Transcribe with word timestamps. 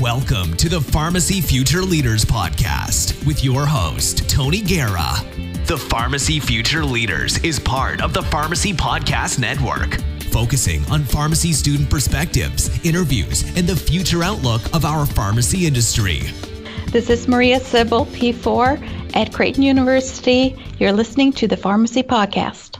Welcome 0.00 0.56
to 0.58 0.68
the 0.68 0.80
Pharmacy 0.80 1.40
Future 1.40 1.82
Leaders 1.82 2.24
Podcast 2.24 3.26
with 3.26 3.42
your 3.42 3.66
host, 3.66 4.30
Tony 4.30 4.60
Guerra. 4.60 5.14
The 5.64 5.76
Pharmacy 5.76 6.38
Future 6.38 6.84
Leaders 6.84 7.38
is 7.38 7.58
part 7.58 8.00
of 8.00 8.12
the 8.12 8.22
Pharmacy 8.22 8.72
Podcast 8.72 9.40
Network, 9.40 10.00
focusing 10.30 10.84
on 10.88 11.02
pharmacy 11.02 11.52
student 11.52 11.90
perspectives, 11.90 12.68
interviews, 12.86 13.42
and 13.56 13.66
the 13.66 13.74
future 13.74 14.22
outlook 14.22 14.62
of 14.72 14.84
our 14.84 15.04
pharmacy 15.04 15.66
industry. 15.66 16.20
This 16.92 17.10
is 17.10 17.26
Maria 17.26 17.58
Sibbel, 17.58 18.06
P4 18.06 19.16
at 19.16 19.32
Creighton 19.32 19.64
University. 19.64 20.56
You're 20.78 20.92
listening 20.92 21.32
to 21.32 21.48
the 21.48 21.56
Pharmacy 21.56 22.04
Podcast. 22.04 22.78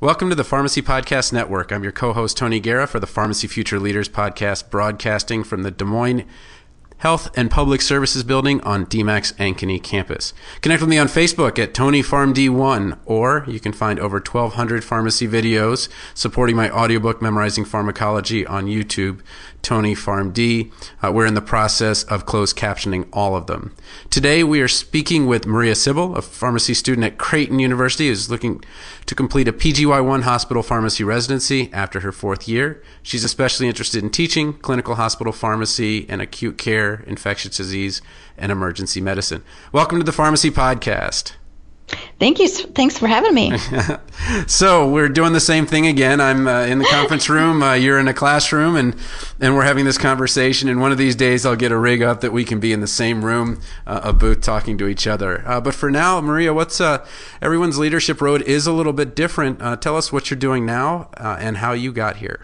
Welcome 0.00 0.28
to 0.30 0.34
the 0.34 0.44
Pharmacy 0.44 0.82
Podcast 0.82 1.32
Network. 1.32 1.72
I'm 1.72 1.82
your 1.82 1.92
co 1.92 2.14
host, 2.14 2.36
Tony 2.36 2.58
Guerra, 2.58 2.86
for 2.86 3.00
the 3.00 3.06
Pharmacy 3.06 3.48
Future 3.48 3.78
Leaders 3.78 4.08
Podcast, 4.08 4.70
broadcasting 4.70 5.44
from 5.44 5.62
the 5.62 5.70
Des 5.70 5.84
Moines 5.84 6.24
Health 7.04 7.30
and 7.36 7.50
Public 7.50 7.82
Services 7.82 8.22
Building 8.24 8.62
on 8.62 8.86
DMACC's 8.86 9.32
Ankeny 9.32 9.82
campus. 9.82 10.32
Connect 10.62 10.80
with 10.80 10.88
me 10.88 10.96
on 10.96 11.06
Facebook 11.06 11.58
at 11.58 11.74
TonyPharmD1, 11.74 12.98
or 13.04 13.44
you 13.46 13.60
can 13.60 13.74
find 13.74 14.00
over 14.00 14.16
1,200 14.16 14.82
pharmacy 14.82 15.28
videos 15.28 15.90
supporting 16.14 16.56
my 16.56 16.70
audiobook 16.70 17.20
Memorizing 17.20 17.66
Pharmacology 17.66 18.46
on 18.46 18.64
YouTube, 18.64 19.20
Tony 19.60 19.94
PharmD. 19.94 20.70
Uh, 21.02 21.10
we're 21.10 21.26
in 21.26 21.34
the 21.34 21.42
process 21.42 22.04
of 22.04 22.26
closed 22.26 22.56
captioning 22.56 23.08
all 23.12 23.34
of 23.34 23.48
them. 23.48 23.74
Today 24.10 24.44
we 24.44 24.60
are 24.60 24.68
speaking 24.68 25.26
with 25.26 25.46
Maria 25.46 25.72
Sibbel, 25.72 26.16
a 26.16 26.22
pharmacy 26.22 26.74
student 26.74 27.04
at 27.04 27.18
Creighton 27.18 27.58
University, 27.58 28.08
who's 28.08 28.30
looking 28.30 28.62
to 29.06 29.14
complete 29.14 29.48
a 29.48 29.52
PGY1 29.52 30.22
hospital 30.22 30.62
pharmacy 30.62 31.02
residency 31.02 31.70
after 31.72 32.00
her 32.00 32.12
fourth 32.12 32.46
year. 32.46 32.82
She's 33.02 33.24
especially 33.24 33.66
interested 33.66 34.02
in 34.02 34.10
teaching 34.10 34.52
clinical 34.52 34.94
hospital 34.94 35.32
pharmacy 35.32 36.06
and 36.08 36.22
acute 36.22 36.58
care, 36.58 36.93
infectious 37.06 37.56
disease, 37.56 38.02
and 38.36 38.52
emergency 38.52 39.00
medicine. 39.00 39.42
Welcome 39.72 39.98
to 39.98 40.04
the 40.04 40.12
Pharmacy 40.12 40.50
Podcast. 40.50 41.32
Thank 42.18 42.38
you. 42.38 42.48
Thanks 42.48 42.96
for 42.96 43.06
having 43.06 43.34
me. 43.34 43.56
so 44.46 44.88
we're 44.88 45.08
doing 45.08 45.32
the 45.32 45.40
same 45.40 45.66
thing 45.66 45.86
again. 45.86 46.20
I'm 46.20 46.48
uh, 46.48 46.62
in 46.62 46.78
the 46.78 46.86
conference 46.86 47.28
room. 47.28 47.62
Uh, 47.62 47.74
you're 47.74 47.98
in 47.98 48.08
a 48.08 48.14
classroom, 48.14 48.76
and 48.76 48.96
and 49.40 49.54
we're 49.54 49.64
having 49.64 49.84
this 49.84 49.98
conversation. 49.98 50.68
And 50.68 50.80
one 50.80 50.92
of 50.92 50.98
these 50.98 51.14
days, 51.14 51.44
I'll 51.44 51.56
get 51.56 51.72
a 51.72 51.78
rig 51.78 52.02
up 52.02 52.22
that 52.22 52.32
we 52.32 52.44
can 52.44 52.58
be 52.58 52.72
in 52.72 52.80
the 52.80 52.86
same 52.86 53.24
room, 53.24 53.60
uh, 53.86 54.00
a 54.02 54.12
booth, 54.12 54.40
talking 54.40 54.78
to 54.78 54.88
each 54.88 55.06
other. 55.06 55.46
Uh, 55.46 55.60
but 55.60 55.74
for 55.74 55.90
now, 55.90 56.20
Maria, 56.20 56.54
what's 56.54 56.80
uh, 56.80 57.06
everyone's 57.42 57.78
leadership 57.78 58.20
road 58.20 58.42
is 58.42 58.66
a 58.66 58.72
little 58.72 58.94
bit 58.94 59.14
different. 59.14 59.60
Uh, 59.60 59.76
tell 59.76 59.96
us 59.96 60.10
what 60.10 60.30
you're 60.30 60.38
doing 60.38 60.64
now 60.64 61.10
and 61.18 61.58
how 61.58 61.72
you 61.72 61.92
got 61.92 62.16
here. 62.16 62.40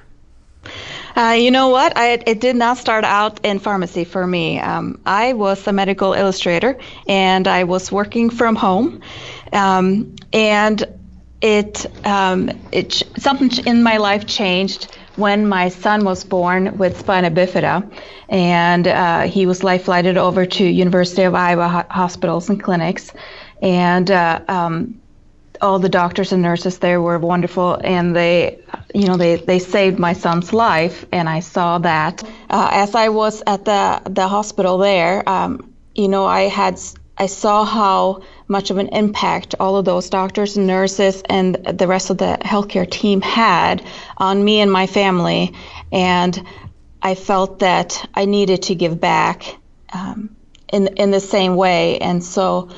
Uh, 1.16 1.36
you 1.38 1.50
know 1.50 1.68
what? 1.68 1.96
I, 1.96 2.22
it 2.26 2.40
did 2.40 2.56
not 2.56 2.78
start 2.78 3.04
out 3.04 3.44
in 3.44 3.58
pharmacy 3.58 4.04
for 4.04 4.26
me. 4.26 4.60
Um, 4.60 5.00
I 5.04 5.32
was 5.32 5.66
a 5.66 5.72
medical 5.72 6.12
illustrator 6.12 6.78
and 7.08 7.48
I 7.48 7.64
was 7.64 7.90
working 7.90 8.30
from 8.30 8.56
home. 8.56 9.02
Um, 9.52 10.14
and 10.32 10.84
it, 11.40 11.86
um, 12.06 12.50
it 12.70 13.02
something 13.16 13.66
in 13.66 13.82
my 13.82 13.96
life 13.96 14.26
changed 14.26 14.96
when 15.16 15.46
my 15.46 15.68
son 15.68 16.04
was 16.04 16.24
born 16.24 16.78
with 16.78 16.98
spina 16.98 17.30
bifida, 17.30 17.90
and 18.28 18.86
uh, 18.86 19.22
he 19.22 19.46
was 19.46 19.62
life 19.62 19.84
flighted 19.84 20.16
over 20.16 20.46
to 20.46 20.64
University 20.64 21.22
of 21.22 21.34
Iowa 21.34 21.86
hospitals 21.90 22.48
and 22.48 22.62
clinics, 22.62 23.12
and 23.60 24.10
uh, 24.10 24.40
um, 24.48 24.99
all 25.60 25.78
the 25.78 25.88
doctors 25.88 26.32
and 26.32 26.42
nurses 26.42 26.78
there 26.78 27.00
were 27.00 27.18
wonderful, 27.18 27.78
and 27.82 28.14
they, 28.14 28.60
you 28.94 29.06
know, 29.06 29.16
they, 29.16 29.36
they 29.36 29.58
saved 29.58 29.98
my 29.98 30.12
son's 30.12 30.52
life, 30.52 31.04
and 31.12 31.28
I 31.28 31.40
saw 31.40 31.78
that. 31.78 32.22
Uh, 32.48 32.68
as 32.72 32.94
I 32.94 33.08
was 33.08 33.42
at 33.46 33.64
the 33.64 34.02
the 34.08 34.26
hospital 34.26 34.78
there, 34.78 35.28
um, 35.28 35.72
you 35.94 36.08
know, 36.08 36.24
I 36.24 36.42
had 36.42 36.78
I 37.18 37.26
saw 37.26 37.64
how 37.64 38.22
much 38.48 38.70
of 38.70 38.78
an 38.78 38.88
impact 38.88 39.54
all 39.60 39.76
of 39.76 39.84
those 39.84 40.08
doctors 40.08 40.56
and 40.56 40.66
nurses 40.66 41.22
and 41.28 41.54
the 41.54 41.86
rest 41.86 42.10
of 42.10 42.18
the 42.18 42.38
healthcare 42.40 42.90
team 42.90 43.20
had 43.20 43.84
on 44.16 44.42
me 44.42 44.60
and 44.60 44.72
my 44.72 44.86
family, 44.86 45.54
and 45.92 46.42
I 47.02 47.14
felt 47.14 47.58
that 47.60 48.08
I 48.14 48.24
needed 48.24 48.62
to 48.62 48.74
give 48.74 49.00
back 49.00 49.44
um, 49.92 50.34
in 50.72 50.88
in 50.96 51.10
the 51.10 51.20
same 51.20 51.56
way, 51.56 51.98
and 51.98 52.24
so. 52.24 52.70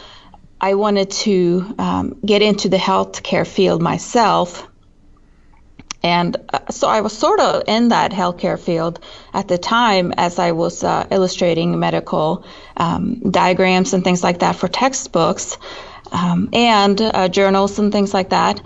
I 0.62 0.74
wanted 0.74 1.10
to 1.10 1.74
um, 1.76 2.20
get 2.24 2.40
into 2.40 2.68
the 2.68 2.76
healthcare 2.76 3.44
field 3.44 3.82
myself. 3.82 4.68
And 6.04 6.36
uh, 6.52 6.70
so 6.70 6.88
I 6.88 7.00
was 7.00 7.12
sort 7.12 7.40
of 7.40 7.64
in 7.66 7.88
that 7.88 8.12
healthcare 8.12 8.58
field 8.58 9.00
at 9.34 9.48
the 9.48 9.58
time 9.58 10.14
as 10.16 10.38
I 10.38 10.52
was 10.52 10.84
uh, 10.84 11.08
illustrating 11.10 11.80
medical 11.80 12.44
um, 12.76 13.30
diagrams 13.30 13.92
and 13.92 14.04
things 14.04 14.22
like 14.22 14.38
that 14.38 14.54
for 14.54 14.68
textbooks 14.68 15.58
um, 16.12 16.48
and 16.52 17.00
uh, 17.00 17.28
journals 17.28 17.80
and 17.80 17.90
things 17.90 18.14
like 18.14 18.30
that. 18.30 18.62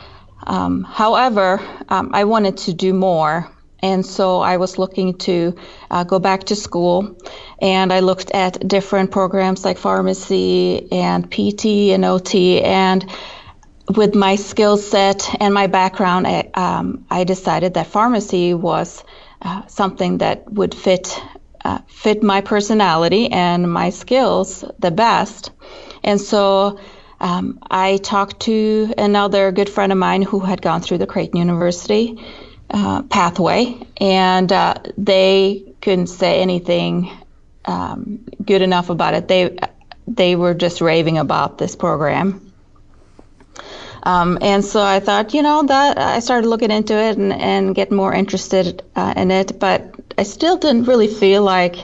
Um, 0.47 0.85
however, 0.85 1.61
um, 1.89 2.11
I 2.13 2.25
wanted 2.25 2.59
to 2.59 2.75
do 2.75 2.93
more. 2.93 3.51
And 3.81 4.05
so 4.05 4.41
I 4.41 4.57
was 4.57 4.79
looking 4.79 5.19
to 5.19 5.55
uh, 5.91 6.05
go 6.05 6.19
back 6.19 6.45
to 6.45 6.57
school, 6.57 7.17
and 7.61 7.93
I 7.93 8.01
looked 8.01 8.31
at 8.31 8.67
different 8.67 9.11
programs 9.11 9.65
like 9.65 9.79
pharmacy 9.79 10.91
and 10.91 11.31
PT 11.31 11.93
and 11.93 12.05
OT. 12.05 12.63
And 12.63 13.09
with 13.95 14.15
my 14.15 14.37
skill 14.37 14.77
set 14.77 15.37
and 15.41 15.53
my 15.53 15.67
background, 15.67 16.27
I, 16.27 16.51
um, 16.55 17.05
I 17.11 17.25
decided 17.25 17.75
that 17.75 17.87
pharmacy 17.87 18.55
was 18.55 19.05
uh, 19.43 19.67
something 19.67 20.19
that 20.19 20.51
would 20.51 20.75
fit 20.75 21.21
uh, 21.65 21.81
fit 21.89 22.23
my 22.23 22.41
personality 22.43 23.31
and 23.31 23.71
my 23.71 23.91
skills 23.91 24.65
the 24.79 24.93
best. 24.93 25.51
And 26.05 26.21
so 26.21 26.79
um, 27.19 27.59
I 27.69 27.97
talked 27.97 28.41
to 28.43 28.95
another 28.97 29.51
good 29.51 29.69
friend 29.69 29.91
of 29.91 29.99
mine 29.99 30.23
who 30.23 30.39
had 30.39 30.63
gone 30.63 30.81
through 30.81 30.99
the 30.99 31.07
Creighton 31.09 31.39
University 31.39 32.23
uh, 32.71 33.03
pathway, 33.03 33.79
and 34.01 34.51
uh, 34.53 34.75
they 34.99 35.75
couldn't 35.81 36.09
say 36.09 36.41
anything 36.41 37.11
um, 37.65 38.25
good 38.45 38.63
enough 38.63 38.91
about 38.91 39.15
it. 39.15 39.29
They 39.29 39.57
they 40.07 40.37
were 40.37 40.55
just 40.55 40.81
raving 40.81 41.19
about 41.19 41.59
this 41.59 41.77
program. 41.77 42.43
Um, 44.03 44.39
and 44.41 44.65
so 44.65 44.81
I 44.81 45.01
thought, 45.01 45.35
you 45.35 45.43
know, 45.43 45.65
that 45.65 45.99
I 45.99 46.21
started 46.21 46.47
looking 46.49 46.71
into 46.71 46.95
it 46.95 47.17
and, 47.19 47.33
and 47.33 47.75
get 47.75 47.91
more 47.91 48.15
interested 48.15 48.83
uh, 48.95 49.15
in 49.17 49.33
it, 49.33 49.59
but 49.59 49.97
I 50.17 50.23
still 50.23 50.57
didn't 50.59 50.85
really 50.85 51.09
feel 51.09 51.43
like 51.43 51.75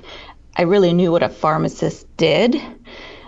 I 0.56 0.62
really 0.62 0.92
knew 0.92 1.10
what 1.10 1.24
a 1.24 1.28
pharmacist 1.28 2.16
did. 2.16 2.62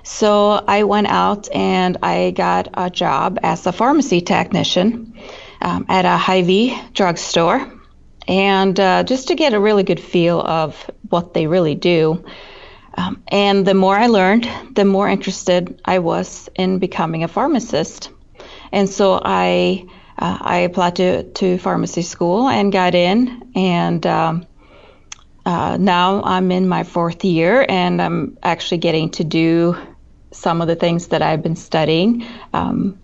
So 0.04 0.53
I 0.53 0.84
went 0.84 1.09
out 1.09 1.50
and 1.53 1.97
I 2.03 2.31
got 2.31 2.69
a 2.75 2.88
job 2.88 3.41
as 3.42 3.66
a 3.66 3.72
pharmacy 3.72 4.21
technician 4.21 5.19
um, 5.64 5.86
at 5.88 6.04
a 6.04 6.16
Hy-Vee 6.16 6.78
drugstore, 6.92 7.72
and 8.28 8.78
uh, 8.78 9.02
just 9.02 9.28
to 9.28 9.34
get 9.34 9.54
a 9.54 9.60
really 9.60 9.82
good 9.82 10.00
feel 10.00 10.41
of 10.41 10.91
what 11.08 11.34
they 11.34 11.47
really 11.47 11.75
do. 11.75 12.25
Um, 12.97 13.22
and 13.28 13.66
the 13.66 13.74
more 13.74 13.97
I 13.97 14.06
learned, 14.06 14.48
the 14.74 14.84
more 14.84 15.08
interested 15.08 15.80
I 15.84 15.98
was 15.98 16.48
in 16.54 16.78
becoming 16.78 17.24
a 17.24 17.28
pharmacist. 17.28 18.10
And 18.70 18.88
so 18.88 19.20
I 19.24 19.86
uh, 20.16 20.38
I 20.41 20.58
applied 20.58 20.97
to, 20.97 21.24
to 21.24 21.58
pharmacy 21.58 22.03
school 22.03 22.48
and 22.48 22.72
got 22.72 22.94
in, 22.94 23.50
and 23.56 24.06
um, 24.06 24.47
uh, 25.44 25.76
now 25.80 26.22
I'm 26.22 26.53
in 26.53 26.69
my 26.69 26.84
fourth 26.84 27.24
year, 27.24 27.66
and 27.69 28.00
I'm 28.00 28.38
actually 28.42 28.78
getting 28.78 29.10
to 29.10 29.24
do 29.24 29.76
some 30.30 30.60
of 30.62 30.69
the 30.69 30.76
things 30.76 31.08
that 31.08 31.22
I've 31.22 31.42
been 31.42 31.56
studying. 31.56 32.24
Um, 32.53 33.00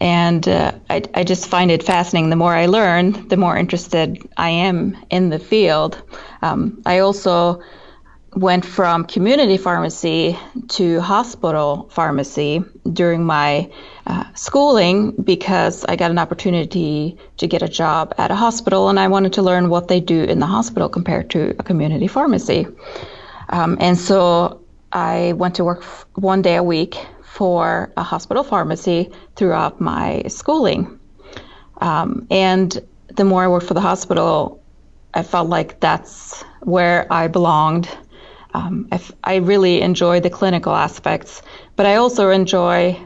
and 0.00 0.46
uh, 0.46 0.72
I, 0.90 1.02
I, 1.14 1.24
just 1.24 1.48
find 1.48 1.70
it 1.70 1.82
fascinating. 1.82 2.30
The 2.30 2.36
more 2.36 2.54
I 2.54 2.66
learn, 2.66 3.28
the 3.28 3.36
more 3.36 3.56
interested 3.56 4.28
I 4.36 4.50
am 4.50 4.96
in 5.10 5.30
the 5.30 5.38
field. 5.38 6.02
Um, 6.42 6.82
I 6.84 6.98
also 6.98 7.62
went 8.36 8.66
from 8.66 9.04
community 9.04 9.56
pharmacy 9.56 10.38
to 10.68 11.00
hospital 11.00 11.88
pharmacy 11.90 12.62
during 12.92 13.24
my 13.24 13.70
uh, 14.06 14.24
schooling 14.34 15.12
because 15.12 15.86
I 15.86 15.96
got 15.96 16.10
an 16.10 16.18
opportunity 16.18 17.16
to 17.38 17.46
get 17.46 17.62
a 17.62 17.68
job 17.68 18.14
at 18.18 18.30
a 18.30 18.34
hospital 18.34 18.90
and 18.90 19.00
I 19.00 19.08
wanted 19.08 19.32
to 19.34 19.42
learn 19.42 19.70
what 19.70 19.88
they 19.88 20.00
do 20.00 20.22
in 20.24 20.38
the 20.38 20.46
hospital 20.46 20.90
compared 20.90 21.30
to 21.30 21.56
a 21.58 21.62
community 21.62 22.08
pharmacy. 22.08 22.66
Um, 23.48 23.78
and 23.80 23.96
so 23.96 24.60
I 24.92 25.32
went 25.32 25.54
to 25.54 25.64
work 25.64 25.84
one 26.14 26.42
day 26.42 26.56
a 26.56 26.62
week 26.62 26.96
for 27.36 27.92
a 27.98 28.02
hospital 28.02 28.42
pharmacy 28.42 29.10
throughout 29.36 29.78
my 29.78 30.22
schooling. 30.28 30.98
Um, 31.82 32.26
and 32.30 32.78
the 33.14 33.24
more 33.24 33.44
I 33.44 33.48
worked 33.48 33.66
for 33.66 33.74
the 33.74 33.88
hospital, 33.92 34.62
I 35.12 35.22
felt 35.22 35.50
like 35.50 35.78
that's 35.80 36.42
where 36.62 37.06
I 37.12 37.28
belonged. 37.28 37.88
Um, 38.54 38.88
I, 38.90 38.94
f- 38.94 39.12
I 39.22 39.36
really 39.36 39.82
enjoy 39.82 40.20
the 40.20 40.30
clinical 40.30 40.74
aspects, 40.74 41.42
but 41.76 41.84
I 41.84 41.96
also 41.96 42.30
enjoy 42.30 42.98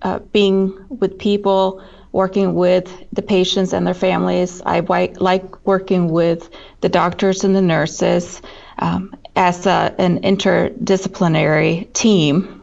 uh, 0.00 0.20
being 0.32 0.74
with 0.88 1.18
people, 1.18 1.84
working 2.12 2.54
with 2.54 2.86
the 3.12 3.22
patients 3.22 3.74
and 3.74 3.86
their 3.86 4.00
families. 4.08 4.62
I 4.64 4.80
like 4.80 5.66
working 5.66 6.08
with 6.08 6.48
the 6.80 6.88
doctors 6.88 7.44
and 7.44 7.54
the 7.54 7.62
nurses. 7.62 8.40
Um, 8.78 9.14
as 9.36 9.66
a, 9.66 9.94
an 9.98 10.20
interdisciplinary 10.22 11.92
team. 11.92 12.59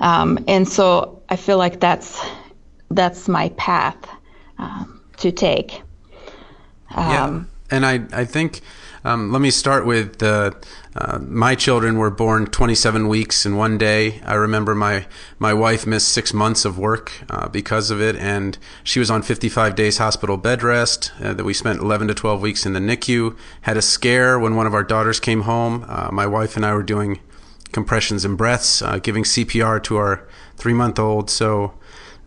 Um, 0.00 0.44
and 0.46 0.68
so 0.68 1.22
I 1.28 1.36
feel 1.36 1.58
like 1.58 1.80
that's 1.80 2.24
that's 2.90 3.28
my 3.28 3.50
path 3.50 3.96
um, 4.58 5.00
to 5.18 5.32
take. 5.32 5.82
yeah, 6.90 7.24
um, 7.24 7.48
and 7.70 7.84
I 7.84 8.00
I 8.12 8.24
think 8.24 8.62
um, 9.04 9.32
let 9.32 9.40
me 9.40 9.50
start 9.50 9.86
with 9.86 10.18
the. 10.18 10.56
Uh, 10.94 11.18
my 11.20 11.54
children 11.54 11.96
were 11.96 12.10
born 12.10 12.46
27 12.46 13.06
weeks 13.06 13.46
in 13.46 13.56
one 13.56 13.78
day. 13.78 14.20
I 14.24 14.34
remember 14.34 14.74
my 14.74 15.06
my 15.38 15.54
wife 15.54 15.86
missed 15.86 16.08
six 16.08 16.34
months 16.34 16.64
of 16.64 16.78
work 16.78 17.12
uh, 17.30 17.48
because 17.48 17.90
of 17.90 18.00
it, 18.00 18.16
and 18.16 18.58
she 18.82 18.98
was 18.98 19.10
on 19.10 19.22
55 19.22 19.74
days 19.74 19.98
hospital 19.98 20.36
bed 20.36 20.62
rest. 20.62 21.12
Uh, 21.22 21.32
that 21.34 21.44
we 21.44 21.54
spent 21.54 21.80
11 21.80 22.08
to 22.08 22.14
12 22.14 22.40
weeks 22.40 22.66
in 22.66 22.72
the 22.72 22.80
NICU. 22.80 23.36
Had 23.62 23.76
a 23.76 23.82
scare 23.82 24.38
when 24.38 24.56
one 24.56 24.66
of 24.66 24.74
our 24.74 24.84
daughters 24.84 25.20
came 25.20 25.42
home. 25.42 25.84
Uh, 25.88 26.10
my 26.12 26.26
wife 26.26 26.56
and 26.56 26.66
I 26.66 26.74
were 26.74 26.82
doing 26.82 27.20
compressions 27.72 28.24
and 28.24 28.36
breaths, 28.36 28.82
uh, 28.82 28.98
giving 28.98 29.24
CPR 29.24 29.82
to 29.84 29.96
our 29.96 30.28
three 30.56 30.74
month 30.74 30.98
old. 30.98 31.30
So. 31.30 31.74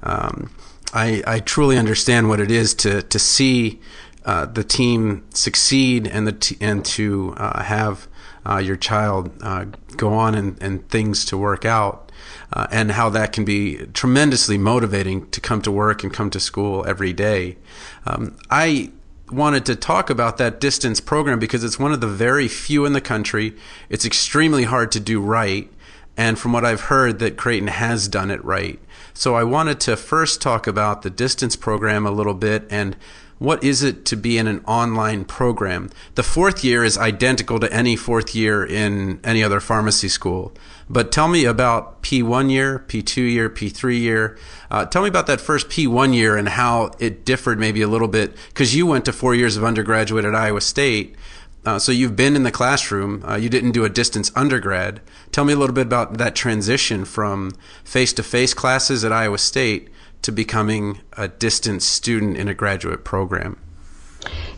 Um, 0.03 0.49
I, 0.93 1.23
I 1.25 1.39
truly 1.39 1.77
understand 1.77 2.27
what 2.27 2.39
it 2.39 2.51
is 2.51 2.73
to 2.75 3.01
to 3.01 3.19
see 3.19 3.79
uh, 4.25 4.45
the 4.45 4.63
team 4.63 5.23
succeed 5.33 6.07
and 6.07 6.27
the 6.27 6.33
t- 6.33 6.57
and 6.61 6.85
to 6.85 7.33
uh, 7.37 7.63
have 7.63 8.07
uh, 8.47 8.57
your 8.57 8.75
child 8.75 9.31
uh, 9.41 9.65
go 9.97 10.13
on 10.13 10.35
and, 10.35 10.61
and 10.61 10.87
things 10.89 11.25
to 11.25 11.37
work 11.37 11.65
out, 11.65 12.11
uh, 12.53 12.67
and 12.71 12.91
how 12.91 13.09
that 13.09 13.33
can 13.33 13.45
be 13.45 13.77
tremendously 13.93 14.57
motivating 14.57 15.29
to 15.29 15.39
come 15.41 15.61
to 15.61 15.71
work 15.71 16.03
and 16.03 16.13
come 16.13 16.29
to 16.29 16.39
school 16.39 16.85
every 16.87 17.13
day. 17.13 17.57
Um, 18.05 18.37
I 18.49 18.91
wanted 19.31 19.65
to 19.65 19.75
talk 19.75 20.09
about 20.09 20.37
that 20.37 20.59
distance 20.59 20.99
program 20.99 21.39
because 21.39 21.63
it's 21.63 21.79
one 21.79 21.91
of 21.91 22.01
the 22.01 22.07
very 22.07 22.47
few 22.47 22.85
in 22.85 22.93
the 22.93 23.01
country. 23.01 23.55
It's 23.89 24.05
extremely 24.05 24.63
hard 24.63 24.91
to 24.93 24.99
do 24.99 25.21
right. 25.21 25.71
And 26.17 26.37
from 26.37 26.51
what 26.51 26.65
I've 26.65 26.81
heard, 26.81 27.19
that 27.19 27.37
Creighton 27.37 27.67
has 27.67 28.07
done 28.07 28.31
it 28.31 28.43
right. 28.43 28.79
So 29.13 29.35
I 29.35 29.43
wanted 29.43 29.79
to 29.81 29.97
first 29.97 30.41
talk 30.41 30.67
about 30.67 31.01
the 31.01 31.09
distance 31.09 31.55
program 31.55 32.05
a 32.05 32.11
little 32.11 32.33
bit 32.33 32.65
and 32.69 32.95
what 33.41 33.63
is 33.63 33.81
it 33.81 34.05
to 34.05 34.15
be 34.15 34.37
in 34.37 34.45
an 34.45 34.63
online 34.67 35.25
program? 35.25 35.89
The 36.13 36.21
fourth 36.21 36.63
year 36.63 36.83
is 36.83 36.95
identical 36.95 37.59
to 37.59 37.73
any 37.73 37.95
fourth 37.95 38.35
year 38.35 38.63
in 38.63 39.19
any 39.23 39.43
other 39.43 39.59
pharmacy 39.59 40.09
school. 40.09 40.53
But 40.87 41.11
tell 41.11 41.27
me 41.27 41.45
about 41.45 42.03
P1 42.03 42.51
year, 42.51 42.85
P2 42.87 43.31
year, 43.31 43.49
P3 43.49 43.99
year. 43.99 44.37
Uh, 44.69 44.85
tell 44.85 45.01
me 45.01 45.07
about 45.07 45.25
that 45.25 45.41
first 45.41 45.69
P1 45.69 46.13
year 46.13 46.37
and 46.37 46.49
how 46.49 46.91
it 46.99 47.25
differed 47.25 47.57
maybe 47.57 47.81
a 47.81 47.87
little 47.87 48.07
bit 48.07 48.35
because 48.49 48.75
you 48.75 48.85
went 48.85 49.05
to 49.05 49.11
four 49.11 49.33
years 49.33 49.57
of 49.57 49.63
undergraduate 49.63 50.23
at 50.23 50.35
Iowa 50.35 50.61
State. 50.61 51.15
Uh, 51.63 51.77
so 51.77 51.91
you've 51.91 52.15
been 52.15 52.35
in 52.35 52.43
the 52.43 52.51
classroom. 52.51 53.23
Uh, 53.27 53.35
you 53.35 53.49
didn't 53.49 53.71
do 53.71 53.85
a 53.85 53.89
distance 53.89 54.31
undergrad. 54.35 54.99
Tell 55.31 55.45
me 55.45 55.53
a 55.53 55.55
little 55.55 55.75
bit 55.75 55.85
about 55.85 56.17
that 56.17 56.35
transition 56.35 57.05
from 57.05 57.51
face-to-face 57.83 58.53
classes 58.53 59.03
at 59.03 59.11
Iowa 59.11 59.37
State 59.37 59.89
to 60.23 60.31
becoming 60.31 60.99
a 61.17 61.27
distance 61.27 61.85
student 61.85 62.37
in 62.37 62.47
a 62.47 62.53
graduate 62.53 63.03
program. 63.03 63.57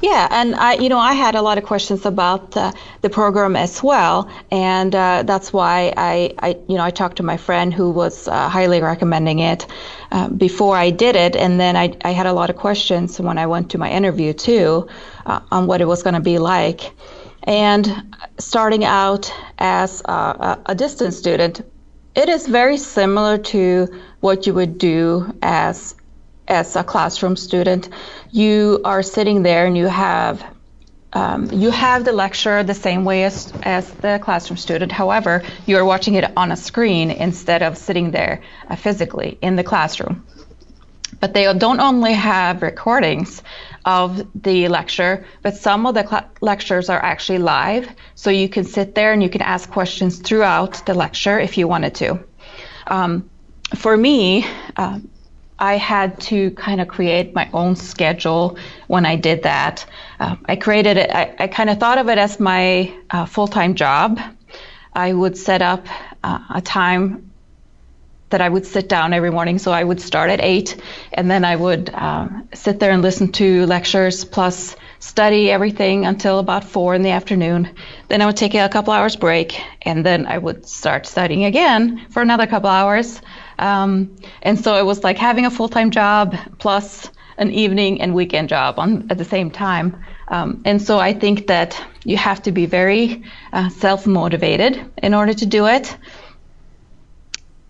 Yeah, 0.01 0.27
and 0.29 0.55
I, 0.55 0.73
you 0.73 0.89
know, 0.89 0.99
I 0.99 1.13
had 1.13 1.35
a 1.35 1.41
lot 1.41 1.57
of 1.57 1.63
questions 1.63 2.05
about 2.05 2.57
uh, 2.57 2.73
the 3.01 3.09
program 3.09 3.55
as 3.55 3.81
well, 3.81 4.29
and 4.51 4.93
uh, 4.93 5.23
that's 5.23 5.53
why 5.53 5.93
I, 5.95 6.33
I, 6.39 6.49
you 6.67 6.75
know, 6.75 6.83
I 6.83 6.91
talked 6.91 7.17
to 7.17 7.23
my 7.23 7.37
friend 7.37 7.73
who 7.73 7.89
was 7.89 8.27
uh, 8.27 8.49
highly 8.49 8.81
recommending 8.81 9.39
it 9.39 9.65
uh, 10.11 10.27
before 10.27 10.75
I 10.75 10.89
did 10.89 11.15
it, 11.15 11.37
and 11.37 11.57
then 11.57 11.77
I, 11.77 11.95
I 12.03 12.11
had 12.11 12.25
a 12.25 12.33
lot 12.33 12.49
of 12.49 12.57
questions 12.57 13.17
when 13.19 13.37
I 13.37 13.45
went 13.45 13.71
to 13.71 13.77
my 13.77 13.89
interview 13.89 14.33
too 14.33 14.89
uh, 15.25 15.39
on 15.51 15.67
what 15.67 15.79
it 15.79 15.85
was 15.85 16.03
going 16.03 16.15
to 16.15 16.19
be 16.19 16.37
like, 16.37 16.91
and 17.43 18.15
starting 18.39 18.83
out 18.83 19.33
as 19.57 20.01
a, 20.03 20.59
a 20.65 20.75
distance 20.75 21.15
student, 21.15 21.61
it 22.15 22.27
is 22.27 22.45
very 22.45 22.77
similar 22.77 23.37
to 23.37 23.87
what 24.19 24.45
you 24.45 24.53
would 24.53 24.77
do 24.77 25.33
as 25.41 25.95
as 26.47 26.75
a 26.75 26.83
classroom 26.83 27.35
student. 27.35 27.89
You 28.31 28.81
are 28.83 29.03
sitting 29.03 29.43
there 29.43 29.65
and 29.65 29.77
you 29.77 29.87
have 29.87 30.43
um, 31.13 31.51
you 31.51 31.69
have 31.69 32.05
the 32.05 32.11
lecture 32.11 32.63
the 32.63 32.73
same 32.73 33.05
way 33.05 33.23
as, 33.23 33.53
as 33.61 33.89
the 33.91 34.19
classroom 34.23 34.57
student. 34.57 34.91
However, 34.91 35.43
you're 35.67 35.85
watching 35.85 36.15
it 36.15 36.25
on 36.35 36.51
a 36.51 36.55
screen 36.55 37.11
instead 37.11 37.61
of 37.61 37.77
sitting 37.77 38.11
there 38.11 38.41
uh, 38.67 38.75
physically 38.75 39.37
in 39.41 39.55
the 39.55 39.63
classroom. 39.63 40.25
But 41.19 41.35
they 41.35 41.43
don't 41.53 41.79
only 41.79 42.13
have 42.13 42.63
recordings 42.63 43.43
of 43.85 44.27
the 44.41 44.67
lecture, 44.67 45.25
but 45.43 45.55
some 45.55 45.85
of 45.85 45.93
the 45.93 46.25
lectures 46.41 46.89
are 46.89 47.01
actually 47.01 47.37
live. 47.37 47.87
So 48.15 48.31
you 48.31 48.49
can 48.49 48.63
sit 48.63 48.95
there 48.95 49.13
and 49.13 49.21
you 49.21 49.29
can 49.29 49.41
ask 49.41 49.69
questions 49.69 50.19
throughout 50.19 50.83
the 50.85 50.95
lecture 50.95 51.39
if 51.39 51.57
you 51.57 51.67
wanted 51.67 51.95
to. 51.95 52.19
Um, 52.87 53.29
for 53.75 53.95
me, 53.95 54.45
uh, 54.75 54.99
I 55.59 55.77
had 55.77 56.19
to 56.21 56.51
kind 56.51 56.81
of 56.81 56.87
create 56.87 57.33
my 57.33 57.49
own 57.53 57.75
schedule 57.75 58.57
when 58.87 59.05
I 59.05 59.15
did 59.15 59.43
that. 59.43 59.85
Uh, 60.19 60.35
I 60.45 60.55
created 60.55 60.97
it, 60.97 61.09
I, 61.11 61.35
I 61.39 61.47
kind 61.47 61.69
of 61.69 61.79
thought 61.79 61.97
of 61.97 62.09
it 62.09 62.17
as 62.17 62.39
my 62.39 62.93
uh, 63.09 63.25
full 63.25 63.47
time 63.47 63.75
job. 63.75 64.19
I 64.93 65.13
would 65.13 65.37
set 65.37 65.61
up 65.61 65.87
uh, 66.23 66.39
a 66.49 66.61
time 66.61 67.31
that 68.33 68.41
I 68.41 68.49
would 68.49 68.65
sit 68.65 68.89
down 68.89 69.13
every 69.13 69.29
morning. 69.29 69.59
So 69.59 69.71
I 69.71 69.83
would 69.83 70.01
start 70.01 70.31
at 70.31 70.41
8 70.41 70.81
and 71.13 71.29
then 71.29 71.45
I 71.45 71.55
would 71.55 71.93
um, 71.93 72.49
sit 72.53 72.79
there 72.79 72.91
and 72.91 73.03
listen 73.03 73.31
to 73.33 73.67
lectures 73.67 74.25
plus 74.25 74.75
study 74.97 75.51
everything 75.51 76.07
until 76.07 76.39
about 76.39 76.63
4 76.63 76.95
in 76.95 77.03
the 77.03 77.11
afternoon. 77.11 77.69
Then 78.07 78.23
I 78.23 78.25
would 78.25 78.37
take 78.37 78.55
a 78.55 78.67
couple 78.69 78.91
hours 78.91 79.15
break 79.15 79.61
and 79.83 80.03
then 80.03 80.25
I 80.25 80.39
would 80.39 80.65
start 80.65 81.05
studying 81.05 81.45
again 81.45 82.07
for 82.09 82.23
another 82.23 82.47
couple 82.47 82.71
hours. 82.71 83.21
Um, 83.59 84.15
and 84.41 84.59
so 84.59 84.75
it 84.75 84.85
was 84.85 85.03
like 85.03 85.17
having 85.17 85.45
a 85.45 85.51
full 85.51 85.69
time 85.69 85.91
job 85.91 86.35
plus 86.59 87.09
an 87.37 87.51
evening 87.51 88.01
and 88.01 88.13
weekend 88.13 88.49
job 88.49 88.79
on 88.79 89.07
at 89.09 89.17
the 89.17 89.25
same 89.25 89.49
time. 89.51 90.03
Um, 90.27 90.61
and 90.65 90.81
so 90.81 90.99
I 90.99 91.13
think 91.13 91.47
that 91.47 91.81
you 92.03 92.17
have 92.17 92.41
to 92.43 92.51
be 92.51 92.65
very 92.65 93.23
uh, 93.51 93.69
self 93.69 94.05
motivated 94.07 94.91
in 95.01 95.13
order 95.13 95.33
to 95.33 95.45
do 95.45 95.67
it. 95.67 95.95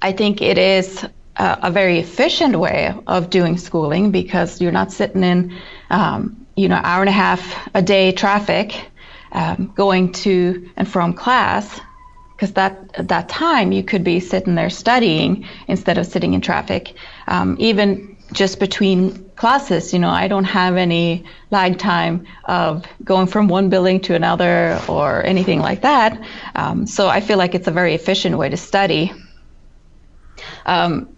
I 0.01 0.11
think 0.11 0.41
it 0.41 0.57
is 0.57 1.03
a, 1.37 1.59
a, 1.63 1.71
very 1.71 1.99
efficient 1.99 2.59
way 2.59 2.93
of 3.07 3.29
doing 3.29 3.57
schooling 3.57 4.11
because 4.11 4.59
you're 4.61 4.71
not 4.71 4.91
sitting 4.91 5.23
in, 5.23 5.57
um, 5.89 6.45
you 6.55 6.67
know, 6.67 6.75
hour 6.75 7.01
and 7.01 7.09
a 7.09 7.13
half 7.13 7.69
a 7.73 7.81
day 7.81 8.11
traffic 8.11 8.85
um, 9.31 9.71
going 9.75 10.11
to 10.11 10.69
and 10.75 10.87
from 10.87 11.13
class 11.13 11.79
because 12.35 12.53
that 12.53 12.91
at 12.95 13.07
that 13.07 13.29
time 13.29 13.71
you 13.71 13.83
could 13.83 14.03
be 14.03 14.19
sitting 14.19 14.55
there 14.55 14.69
studying 14.69 15.47
instead 15.67 15.97
of 15.97 16.05
sitting 16.05 16.33
in 16.33 16.41
traffic. 16.41 16.95
Um, 17.27 17.55
even 17.59 18.17
just 18.31 18.59
between 18.59 19.29
classes, 19.35 19.93
you 19.93 19.99
know, 19.99 20.09
I 20.09 20.27
don't 20.27 20.43
have 20.45 20.75
any 20.75 21.25
lag 21.51 21.77
time 21.77 22.25
of 22.45 22.85
going 23.03 23.27
from 23.27 23.47
one 23.47 23.69
building 23.69 23.99
to 24.01 24.15
another 24.15 24.79
or 24.87 25.23
anything 25.23 25.59
like 25.59 25.81
that. 25.81 26.19
Um, 26.55 26.87
so 26.87 27.07
I 27.07 27.21
feel 27.21 27.37
like 27.37 27.55
it's 27.55 27.67
a 27.67 27.71
very 27.71 27.93
efficient 27.93 28.37
way 28.37 28.49
to 28.49 28.57
study. 28.57 29.11
Um, 30.65 31.15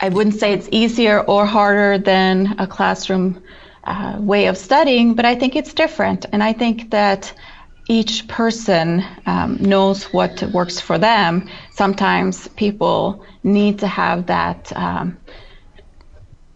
I 0.00 0.08
wouldn't 0.08 0.36
say 0.36 0.52
it's 0.52 0.68
easier 0.70 1.20
or 1.20 1.46
harder 1.46 1.98
than 1.98 2.56
a 2.58 2.66
classroom 2.66 3.42
uh, 3.84 4.16
way 4.18 4.46
of 4.46 4.56
studying, 4.56 5.14
but 5.14 5.24
I 5.24 5.34
think 5.34 5.56
it's 5.56 5.74
different. 5.74 6.26
And 6.32 6.42
I 6.42 6.52
think 6.52 6.90
that 6.90 7.32
each 7.86 8.26
person 8.28 9.04
um, 9.26 9.56
knows 9.60 10.04
what 10.04 10.42
works 10.52 10.80
for 10.80 10.98
them. 10.98 11.48
Sometimes 11.72 12.48
people 12.48 13.24
need 13.42 13.78
to 13.80 13.86
have 13.86 14.26
that 14.26 14.72
um, 14.74 15.18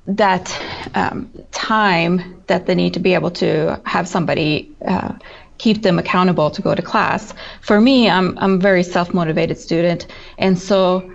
that 0.07 0.59
um, 0.95 1.31
time 1.53 2.43
that 2.47 2.65
they 2.65 2.75
need 2.75 2.95
to 2.95 3.01
be 3.01 3.13
able 3.13 3.31
to 3.31 3.79
have 3.85 4.09
somebody 4.09 4.75
uh, 4.87 5.13
keep 5.59 5.83
them 5.83 5.99
accountable 5.99 6.51
to 6.51 6.63
go 6.63 6.75
to 6.75 6.81
class. 6.81 7.35
For 7.61 7.79
me, 7.81 8.09
I'm 8.09 8.39
I'm 8.39 8.55
a 8.55 8.59
very 8.59 8.83
self-motivated 8.83 9.59
student, 9.59 10.07
and 10.39 10.59
so 10.59 11.13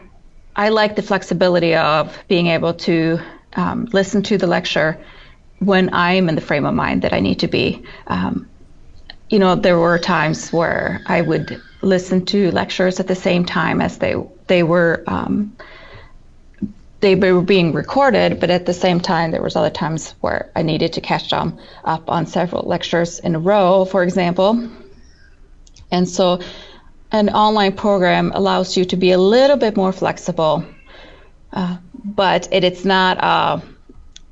I 0.56 0.70
like 0.70 0.96
the 0.96 1.02
flexibility 1.02 1.74
of 1.76 2.24
being 2.28 2.48
able 2.48 2.76
to 2.76 3.20
um, 3.56 3.86
listen 3.94 4.22
to 4.24 4.38
the 4.38 4.48
lecture 4.48 5.04
when 5.60 5.92
I'm 5.94 6.30
in 6.30 6.36
the 6.36 6.42
frame 6.42 6.66
of 6.66 6.76
mind 6.76 7.02
that 7.02 7.14
I 7.14 7.20
need 7.20 7.40
to 7.40 7.48
be. 7.48 7.84
Um, 8.06 8.50
you 9.30 9.40
know, 9.40 9.56
there 9.56 9.80
were 9.80 9.98
times 9.98 10.52
where 10.52 11.02
I 11.06 11.22
would 11.22 11.62
listen 11.82 12.26
to 12.26 12.52
lectures 12.52 13.00
at 13.00 13.08
the 13.08 13.16
same 13.16 13.46
time 13.46 13.82
as 13.82 13.98
they 13.98 14.16
they 14.48 14.64
were 14.64 15.04
um, 15.08 15.56
they 17.04 17.16
were 17.16 17.42
being 17.42 17.74
recorded, 17.74 18.40
but 18.40 18.50
at 18.50 18.66
the 18.66 18.74
same 18.74 19.02
time, 19.02 19.32
there 19.32 19.42
was 19.42 19.58
other 19.58 19.70
times 19.70 20.16
where 20.22 20.50
I 20.56 20.62
needed 20.62 20.94
to 20.94 21.02
catch 21.02 21.30
them 21.30 21.60
up 21.84 22.10
on 22.10 22.26
several 22.26 22.64
lectures 22.66 23.20
in 23.20 23.36
a 23.36 23.40
row, 23.40 23.84
for 23.84 24.04
example. 24.04 24.70
And 25.92 26.08
so, 26.08 26.40
an 27.12 27.30
online 27.30 27.74
program 27.74 28.32
allows 28.34 28.78
you 28.78 28.86
to 28.86 28.96
be 28.96 29.12
a 29.12 29.18
little 29.18 29.58
bit 29.58 29.76
more 29.76 29.92
flexible, 29.92 30.64
uh, 31.52 31.78
but 32.06 32.48
it, 32.52 32.64
it's 32.64 32.86
not 32.86 33.18
a 33.18 33.62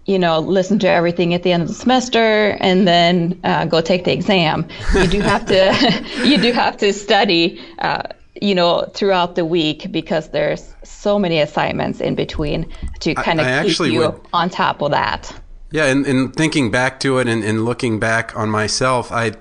you 0.06 0.18
know, 0.18 0.40
listen 0.40 0.80
to 0.80 0.90
everything 0.90 1.34
at 1.34 1.44
the 1.44 1.52
end 1.52 1.64
of 1.64 1.70
the 1.70 1.76
semester 1.76 2.58
and 2.60 2.88
then 2.88 3.40
uh, 3.44 3.66
go 3.66 3.82
take 3.82 4.04
the 4.04 4.12
exam. 4.12 4.68
You 4.96 5.08
do 5.08 5.20
have 5.22 5.46
to, 5.46 6.06
you 6.26 6.38
do 6.38 6.52
have 6.52 6.78
to 6.78 6.92
study, 6.92 7.62
uh, 7.80 8.04
you 8.42 8.56
know, 8.56 8.90
throughout 8.94 9.36
the 9.36 9.46
week 9.46 9.92
because 9.92 10.30
there's 10.30 10.74
so 10.84 11.20
many 11.20 11.40
assignments 11.40 12.02
in 12.02 12.16
between 12.16 12.72
to 13.02 13.14
kind 13.14 13.40
of 13.40 13.66
keep 13.66 13.80
you 13.80 14.00
would, 14.00 14.22
on 14.34 14.50
top 14.50 14.82
of 14.82 14.92
that. 14.92 15.34
Yeah, 15.72 15.86
and, 15.86 16.06
and 16.06 16.36
thinking 16.36 16.72
back 16.72 17.00
to 17.02 17.20
it 17.20 17.28
and, 17.28 17.44
and 17.44 17.64
looking 17.64 18.00
back 18.00 18.36
on 18.36 18.50
myself, 18.50 19.12
I, 19.12 19.34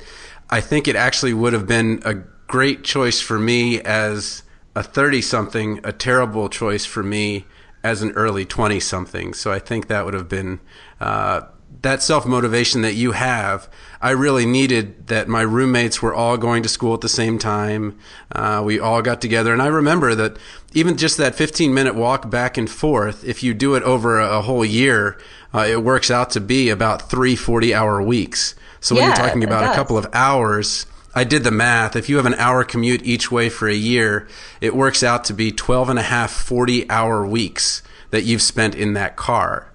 I 0.50 0.60
think 0.60 0.88
it 0.88 0.96
actually 0.96 1.34
would 1.34 1.54
have 1.54 1.66
been 1.66 2.02
a 2.04 2.14
great 2.46 2.84
choice 2.84 3.20
for 3.20 3.38
me 3.38 3.80
as 3.80 4.42
a 4.76 4.82
30 4.82 5.22
something, 5.22 5.80
a 5.84 5.92
terrible 5.92 6.48
choice 6.48 6.84
for 6.84 7.02
me 7.02 7.46
as 7.82 8.02
an 8.02 8.12
early 8.12 8.44
20 8.44 8.80
something. 8.80 9.34
So 9.34 9.52
I 9.52 9.58
think 9.58 9.88
that 9.88 10.04
would 10.04 10.14
have 10.14 10.28
been 10.28 10.60
uh, 11.00 11.42
that 11.82 12.02
self 12.02 12.26
motivation 12.26 12.82
that 12.82 12.94
you 12.94 13.12
have. 13.12 13.68
I 14.00 14.10
really 14.10 14.46
needed 14.46 15.08
that 15.08 15.28
my 15.28 15.42
roommates 15.42 16.02
were 16.02 16.14
all 16.14 16.36
going 16.36 16.62
to 16.62 16.68
school 16.68 16.94
at 16.94 17.00
the 17.00 17.08
same 17.08 17.38
time. 17.38 17.98
Uh, 18.32 18.62
we 18.64 18.78
all 18.78 19.02
got 19.02 19.20
together. 19.20 19.52
And 19.52 19.62
I 19.62 19.66
remember 19.66 20.14
that 20.14 20.38
even 20.72 20.96
just 20.96 21.16
that 21.18 21.34
15 21.34 21.72
minute 21.72 21.94
walk 21.94 22.30
back 22.30 22.56
and 22.56 22.70
forth, 22.70 23.24
if 23.24 23.42
you 23.42 23.54
do 23.54 23.74
it 23.74 23.82
over 23.82 24.18
a, 24.18 24.42
whole 24.42 24.64
year, 24.64 25.18
uh, 25.54 25.66
it 25.68 25.82
works 25.82 26.10
out 26.10 26.30
to 26.30 26.40
be 26.40 26.70
about 26.70 27.10
three 27.10 27.36
40 27.36 27.74
hour 27.74 28.02
weeks. 28.02 28.54
So 28.80 28.94
when 28.94 29.02
yeah, 29.02 29.08
you're 29.08 29.16
talking 29.16 29.44
about 29.44 29.70
a 29.70 29.74
couple 29.74 29.98
of 29.98 30.06
hours, 30.14 30.86
I 31.14 31.24
did 31.24 31.44
the 31.44 31.50
math. 31.50 31.96
If 31.96 32.08
you 32.08 32.16
have 32.16 32.26
an 32.26 32.34
hour 32.34 32.64
commute 32.64 33.04
each 33.04 33.30
way 33.30 33.48
for 33.48 33.68
a 33.68 33.74
year, 33.74 34.28
it 34.60 34.74
works 34.74 35.02
out 35.02 35.24
to 35.24 35.34
be 35.34 35.50
12 35.50 35.88
and 35.88 35.98
a 35.98 36.02
half 36.02 36.30
40 36.30 36.88
hour 36.88 37.26
weeks 37.26 37.82
that 38.10 38.22
you've 38.22 38.42
spent 38.42 38.74
in 38.74 38.92
that 38.94 39.16
car. 39.16 39.66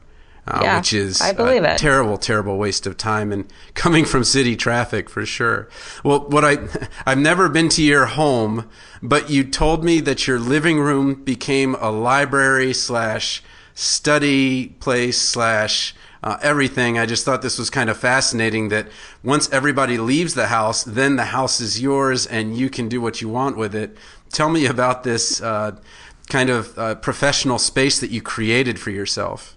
Uh, 0.48 0.60
yeah, 0.62 0.77
which 0.77 0.94
is 0.94 1.22
I 1.22 1.34
believe 1.34 1.63
a 1.63 1.74
it. 1.74 1.80
terrible, 1.80 2.20
terrible 2.20 2.60
waste 2.60 2.86
of 2.86 2.98
time 2.98 3.32
and 3.32 3.51
coming 3.74 4.06
from 4.06 4.24
city 4.24 4.56
traffic 4.56 5.10
for 5.10 5.25
sure. 5.25 5.68
Well, 6.04 6.30
what 6.30 6.46
I, 6.46 6.68
I've 7.06 7.18
never 7.18 7.50
been 7.50 7.68
to 7.70 7.82
your 7.82 8.06
home, 8.06 8.70
but 9.01 9.30
you 9.30 9.44
told 9.44 9.84
me 9.84 10.01
that 10.01 10.27
your 10.27 10.38
living 10.38 10.80
room 10.80 11.15
became 11.15 11.74
a 11.75 11.89
library 11.89 12.74
slash 12.74 13.42
study 13.74 14.68
place 14.80 15.20
slash 15.20 15.96
uh, 16.25 16.38
everything. 16.41 16.98
I 16.98 17.05
just 17.05 17.24
thought 17.24 17.44
this 17.44 17.60
was 17.60 17.70
kind 17.70 17.89
of 17.89 17.98
fascinating 17.98 18.70
that 18.70 18.88
once 19.24 19.48
everybody 19.51 20.00
leaves 20.00 20.34
the 20.34 20.48
house, 20.48 20.84
then 20.84 21.15
the 21.15 21.25
house 21.25 21.62
is 21.62 21.79
yours 21.79 22.25
and 22.25 22.58
you 22.58 22.70
can 22.70 22.89
do 22.89 23.00
what 23.00 23.22
you 23.22 23.29
want 23.29 23.55
with 23.55 23.75
it. 23.75 23.96
Tell 24.32 24.50
me 24.50 24.65
about 24.65 25.03
this 25.03 25.39
uh, 25.41 25.77
kind 26.27 26.50
of 26.50 26.77
uh, 26.77 26.96
professional 26.96 27.60
space 27.60 28.00
that 28.00 28.10
you 28.10 28.24
created 28.24 28.79
for 28.79 28.89
yourself. 28.89 29.55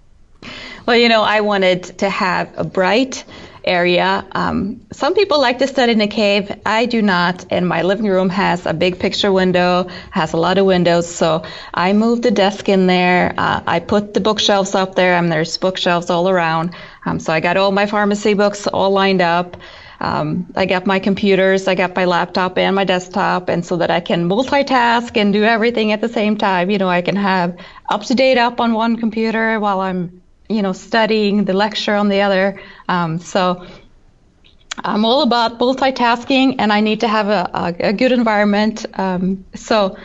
Well, 0.87 0.97
you 0.97 1.09
know, 1.09 1.23
I 1.23 1.41
wanted 1.41 1.83
to 1.99 2.11
have 2.11 2.53
a 2.57 2.65
bright, 2.65 3.25
area. 3.69 4.25
Um, 4.33 4.87
some 4.93 5.15
people 5.15 5.41
like 5.41 5.59
to 5.59 5.67
study 5.67 5.93
in 5.93 6.01
a 6.01 6.09
cave. 6.09 6.51
I 6.67 6.87
do 6.87 7.03
not. 7.03 7.45
And 7.51 7.69
my 7.69 7.83
living 7.83 8.07
room 8.07 8.31
has 8.31 8.67
a 8.67 8.73
big 8.73 8.99
picture 8.99 9.31
window, 9.31 9.89
has 10.11 10.33
a 10.33 10.37
lot 10.37 10.59
of 10.59 10.67
windows. 10.67 11.07
So 11.15 11.45
I 11.73 11.93
moved 11.93 12.23
the 12.23 12.31
desk 12.31 12.69
in 12.69 12.87
there. 12.87 13.35
Uh, 13.37 13.63
I 13.67 13.81
put 13.81 14.15
the 14.15 14.21
bookshelves 14.21 14.75
up 14.75 14.95
there, 14.95 15.15
and 15.15 15.31
there's 15.31 15.57
bookshelves 15.59 16.11
all 16.11 16.29
around. 16.29 16.75
Um, 17.05 17.21
so 17.21 17.33
I 17.33 17.41
got 17.41 17.57
all 17.57 17.71
my 17.71 17.87
pharmacy 17.87 18.35
books 18.35 18.67
all 18.67 18.91
lined 18.91 19.23
up. 19.23 19.57
Um, 20.01 20.47
I 20.55 20.67
got 20.67 20.87
my 20.87 21.01
computers, 21.01 21.67
I 21.67 21.75
got 21.75 21.97
my 21.97 22.05
laptop 22.05 22.57
and 22.57 22.77
my 22.77 22.85
desktop, 22.85 23.49
and 23.49 23.67
so 23.67 23.79
that 23.79 23.91
I 23.91 24.01
can 24.01 24.29
multitask 24.29 25.17
and 25.17 25.33
do 25.33 25.43
everything 25.43 25.91
at 25.93 26.01
the 26.01 26.09
same 26.09 26.37
time. 26.37 26.71
You 26.71 26.79
know, 26.79 26.89
I 26.89 27.03
can 27.03 27.17
have 27.17 27.57
up 27.89 28.05
to 28.05 28.15
date 28.15 28.39
up 28.39 28.61
on 28.61 28.75
one 28.75 28.97
computer 28.97 29.59
while 29.59 29.81
I'm 29.81 30.23
you 30.49 30.63
know, 30.63 30.73
studying 30.73 31.45
the 31.45 31.53
lecture 31.53 31.95
on 31.95 32.09
the 32.09 32.23
other. 32.23 32.61
Um, 32.89 33.19
so 33.19 33.67
I'm 34.85 35.05
all 35.05 35.23
about 35.23 35.59
multitasking, 35.59 36.57
and 36.59 36.73
I 36.73 36.81
need 36.81 37.01
to 37.01 37.09
have 37.09 37.29
a, 37.29 37.51
a, 37.53 37.89
a 37.89 37.93
good 37.93 38.13
environment. 38.13 38.87
Um, 38.99 39.45
so, 39.55 39.97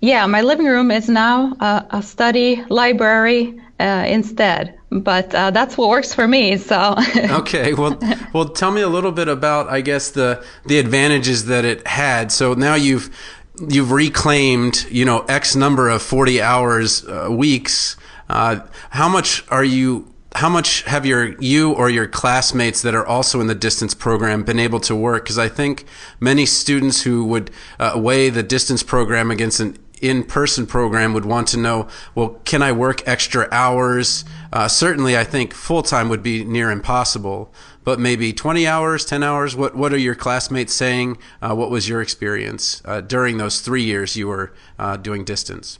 yeah, 0.00 0.26
my 0.26 0.42
living 0.42 0.66
room 0.66 0.90
is 0.90 1.08
now 1.08 1.54
a, 1.60 1.86
a 1.90 2.02
study 2.02 2.64
library 2.68 3.60
uh, 3.78 4.04
instead, 4.06 4.78
but 4.90 5.34
uh, 5.34 5.50
that's 5.50 5.76
what 5.76 5.88
works 5.88 6.14
for 6.14 6.26
me. 6.26 6.56
So. 6.56 6.96
okay, 7.16 7.74
well, 7.74 7.98
well, 8.32 8.48
tell 8.48 8.70
me 8.70 8.80
a 8.80 8.88
little 8.88 9.12
bit 9.12 9.28
about, 9.28 9.68
I 9.68 9.80
guess, 9.80 10.10
the 10.10 10.44
the 10.66 10.78
advantages 10.78 11.46
that 11.46 11.64
it 11.64 11.86
had. 11.86 12.32
So 12.32 12.54
now 12.54 12.74
you've 12.74 13.10
you've 13.68 13.92
reclaimed, 13.92 14.86
you 14.90 15.04
know, 15.04 15.20
X 15.28 15.56
number 15.56 15.88
of 15.88 16.00
forty 16.02 16.40
hours 16.40 17.04
uh, 17.06 17.28
weeks 17.30 17.96
uh, 18.32 18.66
how 18.90 19.08
much 19.08 19.44
are 19.48 19.64
you? 19.64 20.08
How 20.34 20.48
much 20.48 20.82
have 20.84 21.04
your 21.04 21.38
you 21.40 21.72
or 21.72 21.90
your 21.90 22.06
classmates 22.06 22.80
that 22.82 22.94
are 22.94 23.06
also 23.06 23.40
in 23.42 23.48
the 23.48 23.54
distance 23.54 23.92
program 23.94 24.44
been 24.44 24.58
able 24.58 24.80
to 24.80 24.96
work? 24.96 25.24
Because 25.24 25.38
I 25.38 25.48
think 25.48 25.84
many 26.20 26.46
students 26.46 27.02
who 27.02 27.24
would 27.26 27.50
uh, 27.78 27.92
weigh 27.96 28.30
the 28.30 28.42
distance 28.42 28.82
program 28.82 29.30
against 29.30 29.60
an 29.60 29.76
in-person 30.00 30.66
program 30.66 31.12
would 31.12 31.26
want 31.26 31.48
to 31.48 31.56
know, 31.56 31.86
well, 32.14 32.40
can 32.44 32.62
I 32.62 32.72
work 32.72 33.06
extra 33.06 33.46
hours? 33.52 34.24
Uh, 34.52 34.68
certainly, 34.68 35.16
I 35.16 35.22
think 35.22 35.54
full-time 35.54 36.08
would 36.08 36.22
be 36.22 36.44
near 36.44 36.70
impossible, 36.70 37.52
but 37.84 38.00
maybe 38.00 38.32
20 38.32 38.66
hours, 38.66 39.04
10 39.04 39.22
hours. 39.22 39.54
What 39.54 39.76
What 39.76 39.92
are 39.92 39.98
your 39.98 40.14
classmates 40.14 40.72
saying? 40.72 41.18
Uh, 41.42 41.54
what 41.54 41.70
was 41.70 41.88
your 41.88 42.00
experience 42.00 42.80
uh, 42.86 43.02
during 43.02 43.36
those 43.36 43.60
three 43.60 43.84
years 43.84 44.16
you 44.16 44.28
were 44.28 44.54
uh, 44.78 44.96
doing 44.96 45.24
distance? 45.24 45.78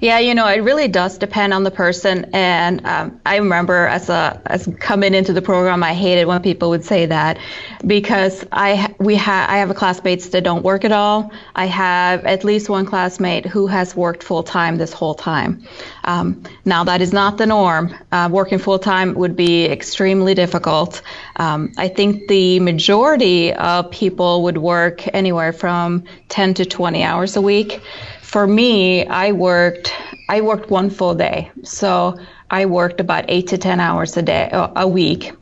Yeah, 0.00 0.18
you 0.18 0.34
know, 0.34 0.46
it 0.46 0.62
really 0.62 0.88
does 0.88 1.18
depend 1.18 1.52
on 1.52 1.62
the 1.62 1.70
person. 1.70 2.30
And 2.32 2.86
um, 2.86 3.20
I 3.26 3.36
remember 3.36 3.86
as 3.86 4.08
a 4.08 4.40
as 4.46 4.66
coming 4.78 5.12
into 5.12 5.34
the 5.34 5.42
program, 5.42 5.82
I 5.82 5.92
hated 5.92 6.24
when 6.24 6.40
people 6.40 6.70
would 6.70 6.84
say 6.84 7.04
that 7.06 7.38
because 7.86 8.46
I 8.50 8.94
we 8.98 9.16
have 9.16 9.50
I 9.50 9.58
have 9.58 9.74
classmates 9.76 10.28
that 10.30 10.42
don't 10.42 10.62
work 10.62 10.86
at 10.86 10.92
all. 10.92 11.30
I 11.54 11.66
have 11.66 12.24
at 12.24 12.44
least 12.44 12.70
one 12.70 12.86
classmate 12.86 13.44
who 13.44 13.66
has 13.66 13.94
worked 13.94 14.22
full 14.22 14.42
time 14.42 14.78
this 14.78 14.94
whole 14.94 15.14
time. 15.14 15.66
Um, 16.04 16.44
now 16.64 16.84
that 16.84 17.02
is 17.02 17.12
not 17.12 17.36
the 17.36 17.46
norm. 17.46 17.94
Uh, 18.10 18.30
working 18.32 18.58
full 18.58 18.78
time 18.78 19.12
would 19.14 19.36
be 19.36 19.66
extremely 19.66 20.34
difficult. 20.34 21.02
Um, 21.36 21.72
I 21.76 21.88
think 21.88 22.26
the 22.28 22.58
majority 22.60 23.52
of 23.52 23.90
people 23.90 24.44
would 24.44 24.56
work 24.56 25.06
anywhere 25.14 25.52
from 25.52 26.04
10 26.30 26.54
to 26.54 26.64
20 26.64 27.02
hours 27.02 27.36
a 27.36 27.42
week 27.42 27.82
for 28.30 28.46
me, 28.46 29.04
I 29.06 29.32
worked 29.32 29.92
I 30.28 30.40
worked 30.40 30.70
one 30.70 30.88
full 30.88 31.16
day, 31.16 31.50
so 31.64 32.16
I 32.48 32.64
worked 32.66 33.00
about 33.00 33.24
eight 33.26 33.48
to 33.48 33.58
ten 33.58 33.80
hours 33.80 34.16
a 34.16 34.22
day 34.22 34.48
a 34.52 34.86
week, 34.86 35.32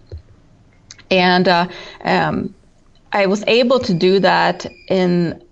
and 1.10 1.46
uh, 1.46 1.68
um, 2.02 2.54
I 3.12 3.26
was 3.26 3.44
able 3.46 3.78
to 3.80 3.92
do 3.92 4.20
that 4.20 4.64
in 4.88 5.42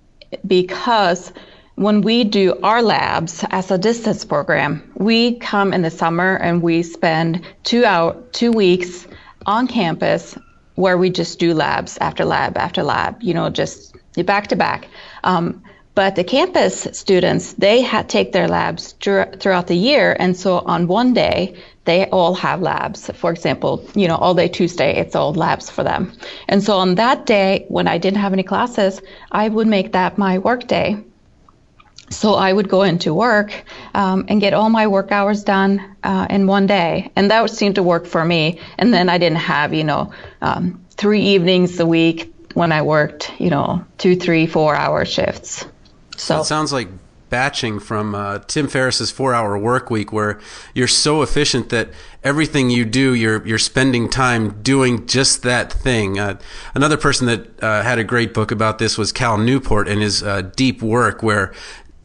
because 0.46 1.30
when 1.74 2.00
we 2.00 2.24
do 2.24 2.58
our 2.62 2.80
labs 2.80 3.44
as 3.50 3.70
a 3.70 3.76
distance 3.76 4.24
program, 4.24 4.90
we 4.94 5.36
come 5.38 5.74
in 5.74 5.82
the 5.82 5.90
summer 5.90 6.36
and 6.36 6.62
we 6.62 6.82
spend 6.82 7.44
two 7.64 7.84
hour 7.84 8.16
two 8.32 8.50
weeks 8.50 9.06
on 9.44 9.68
campus 9.68 10.38
where 10.76 10.96
we 10.96 11.10
just 11.10 11.38
do 11.38 11.52
labs 11.52 11.98
after 11.98 12.24
lab 12.24 12.56
after 12.56 12.82
lab, 12.82 13.22
you 13.22 13.34
know, 13.34 13.50
just 13.50 13.94
back 14.24 14.46
to 14.46 14.56
back. 14.56 14.88
Um, 15.24 15.62
but 15.96 16.14
the 16.14 16.24
campus 16.24 16.86
students, 16.92 17.54
they 17.54 17.82
ha- 17.82 18.04
take 18.06 18.30
their 18.32 18.48
labs 18.48 18.92
dur- 19.00 19.32
throughout 19.40 19.66
the 19.66 19.74
year. 19.74 20.14
And 20.20 20.36
so 20.36 20.58
on 20.58 20.88
one 20.88 21.14
day, 21.14 21.56
they 21.86 22.06
all 22.10 22.34
have 22.34 22.60
labs. 22.60 23.10
For 23.14 23.30
example, 23.30 23.82
you 23.94 24.06
know, 24.06 24.16
all 24.16 24.34
day 24.34 24.48
Tuesday, 24.48 24.98
it's 24.98 25.16
all 25.16 25.32
labs 25.32 25.70
for 25.70 25.82
them. 25.82 26.12
And 26.48 26.62
so 26.62 26.76
on 26.76 26.96
that 26.96 27.24
day, 27.24 27.64
when 27.68 27.88
I 27.88 27.96
didn't 27.96 28.18
have 28.18 28.34
any 28.34 28.42
classes, 28.42 29.00
I 29.32 29.48
would 29.48 29.66
make 29.66 29.92
that 29.92 30.18
my 30.18 30.36
work 30.36 30.66
day. 30.66 31.02
So 32.10 32.34
I 32.34 32.52
would 32.52 32.68
go 32.68 32.82
into 32.82 33.14
work 33.14 33.64
um, 33.94 34.26
and 34.28 34.38
get 34.38 34.52
all 34.52 34.68
my 34.68 34.88
work 34.88 35.12
hours 35.12 35.44
done 35.44 35.96
uh, 36.04 36.26
in 36.28 36.46
one 36.46 36.66
day. 36.66 37.10
And 37.16 37.30
that 37.30 37.48
seemed 37.48 37.76
to 37.76 37.82
work 37.82 38.04
for 38.04 38.22
me. 38.22 38.60
And 38.76 38.92
then 38.92 39.08
I 39.08 39.16
didn't 39.16 39.38
have, 39.38 39.72
you 39.72 39.84
know, 39.84 40.12
um, 40.42 40.84
three 40.90 41.22
evenings 41.22 41.80
a 41.80 41.86
week 41.86 42.34
when 42.52 42.70
I 42.70 42.82
worked, 42.82 43.32
you 43.38 43.48
know, 43.48 43.86
two, 43.96 44.14
three, 44.14 44.46
four 44.46 44.76
hour 44.76 45.06
shifts. 45.06 45.64
So 46.16 46.40
it 46.40 46.44
sounds 46.44 46.72
like 46.72 46.88
batching 47.28 47.80
from 47.80 48.14
uh, 48.14 48.38
Tim 48.46 48.68
Ferriss's 48.68 49.10
Four 49.10 49.34
Hour 49.34 49.58
Work 49.58 49.90
Week, 49.90 50.12
where 50.12 50.38
you're 50.74 50.88
so 50.88 51.22
efficient 51.22 51.70
that 51.70 51.90
everything 52.22 52.70
you 52.70 52.84
do, 52.84 53.14
you're 53.14 53.46
you're 53.46 53.58
spending 53.58 54.08
time 54.08 54.62
doing 54.62 55.06
just 55.06 55.42
that 55.42 55.72
thing. 55.72 56.18
Uh, 56.18 56.38
another 56.74 56.96
person 56.96 57.26
that 57.26 57.62
uh, 57.62 57.82
had 57.82 57.98
a 57.98 58.04
great 58.04 58.32
book 58.32 58.50
about 58.50 58.78
this 58.78 58.96
was 58.96 59.12
Cal 59.12 59.38
Newport 59.38 59.88
and 59.88 60.00
his 60.00 60.22
uh, 60.22 60.42
Deep 60.42 60.82
Work, 60.82 61.22
where 61.22 61.52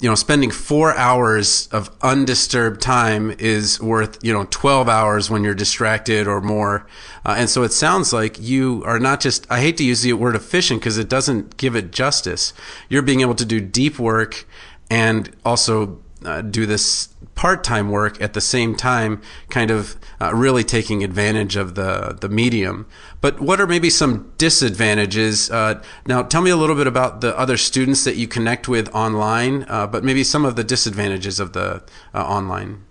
you 0.01 0.09
know 0.09 0.15
spending 0.15 0.49
four 0.49 0.95
hours 0.97 1.69
of 1.71 1.89
undisturbed 2.01 2.81
time 2.81 3.31
is 3.37 3.79
worth 3.79 4.17
you 4.23 4.33
know 4.33 4.47
12 4.49 4.89
hours 4.89 5.29
when 5.29 5.43
you're 5.43 5.53
distracted 5.53 6.27
or 6.27 6.41
more. 6.41 6.87
Uh, 7.23 7.35
and 7.37 7.49
so 7.49 7.61
it 7.61 7.71
sounds 7.71 8.11
like 8.11 8.41
you 8.41 8.81
are 8.85 8.99
not 8.99 9.19
just 9.19 9.45
i 9.51 9.61
hate 9.61 9.77
to 9.77 9.83
use 9.83 10.01
the 10.01 10.11
word 10.13 10.35
efficient 10.35 10.81
because 10.81 10.97
it 10.97 11.07
doesn't 11.07 11.55
give 11.55 11.75
it 11.75 11.91
justice. 11.91 12.53
You're 12.89 13.03
being 13.03 13.21
able 13.21 13.35
to 13.35 13.45
do 13.45 13.61
deep 13.61 13.99
work 13.99 14.45
and 14.89 15.33
also 15.45 16.01
uh, 16.25 16.41
do 16.41 16.65
this 16.65 17.09
part-time 17.35 17.89
work 17.89 18.21
at 18.21 18.33
the 18.33 18.41
same 18.41 18.75
time, 18.75 19.21
kind 19.49 19.71
of 19.71 19.95
uh, 20.19 20.33
really 20.33 20.63
taking 20.63 21.03
advantage 21.03 21.55
of 21.55 21.75
the 21.75 22.17
the 22.19 22.29
medium. 22.29 22.85
But 23.21 23.39
what 23.39 23.59
are 23.61 23.67
maybe 23.67 23.89
some 23.89 24.31
disadvantages? 24.37 25.49
Uh, 25.49 25.81
now, 26.05 26.21
tell 26.23 26.41
me 26.41 26.49
a 26.49 26.57
little 26.57 26.75
bit 26.75 26.87
about 26.87 27.21
the 27.21 27.37
other 27.37 27.57
students 27.57 28.03
that 28.03 28.15
you 28.15 28.27
connect 28.27 28.67
with 28.67 28.93
online, 28.93 29.65
uh, 29.67 29.87
but 29.87 30.03
maybe 30.03 30.23
some 30.23 30.45
of 30.45 30.55
the 30.55 30.63
disadvantages 30.63 31.39
of 31.39 31.53
the 31.53 31.83
uh, 32.13 32.23
online. 32.23 32.83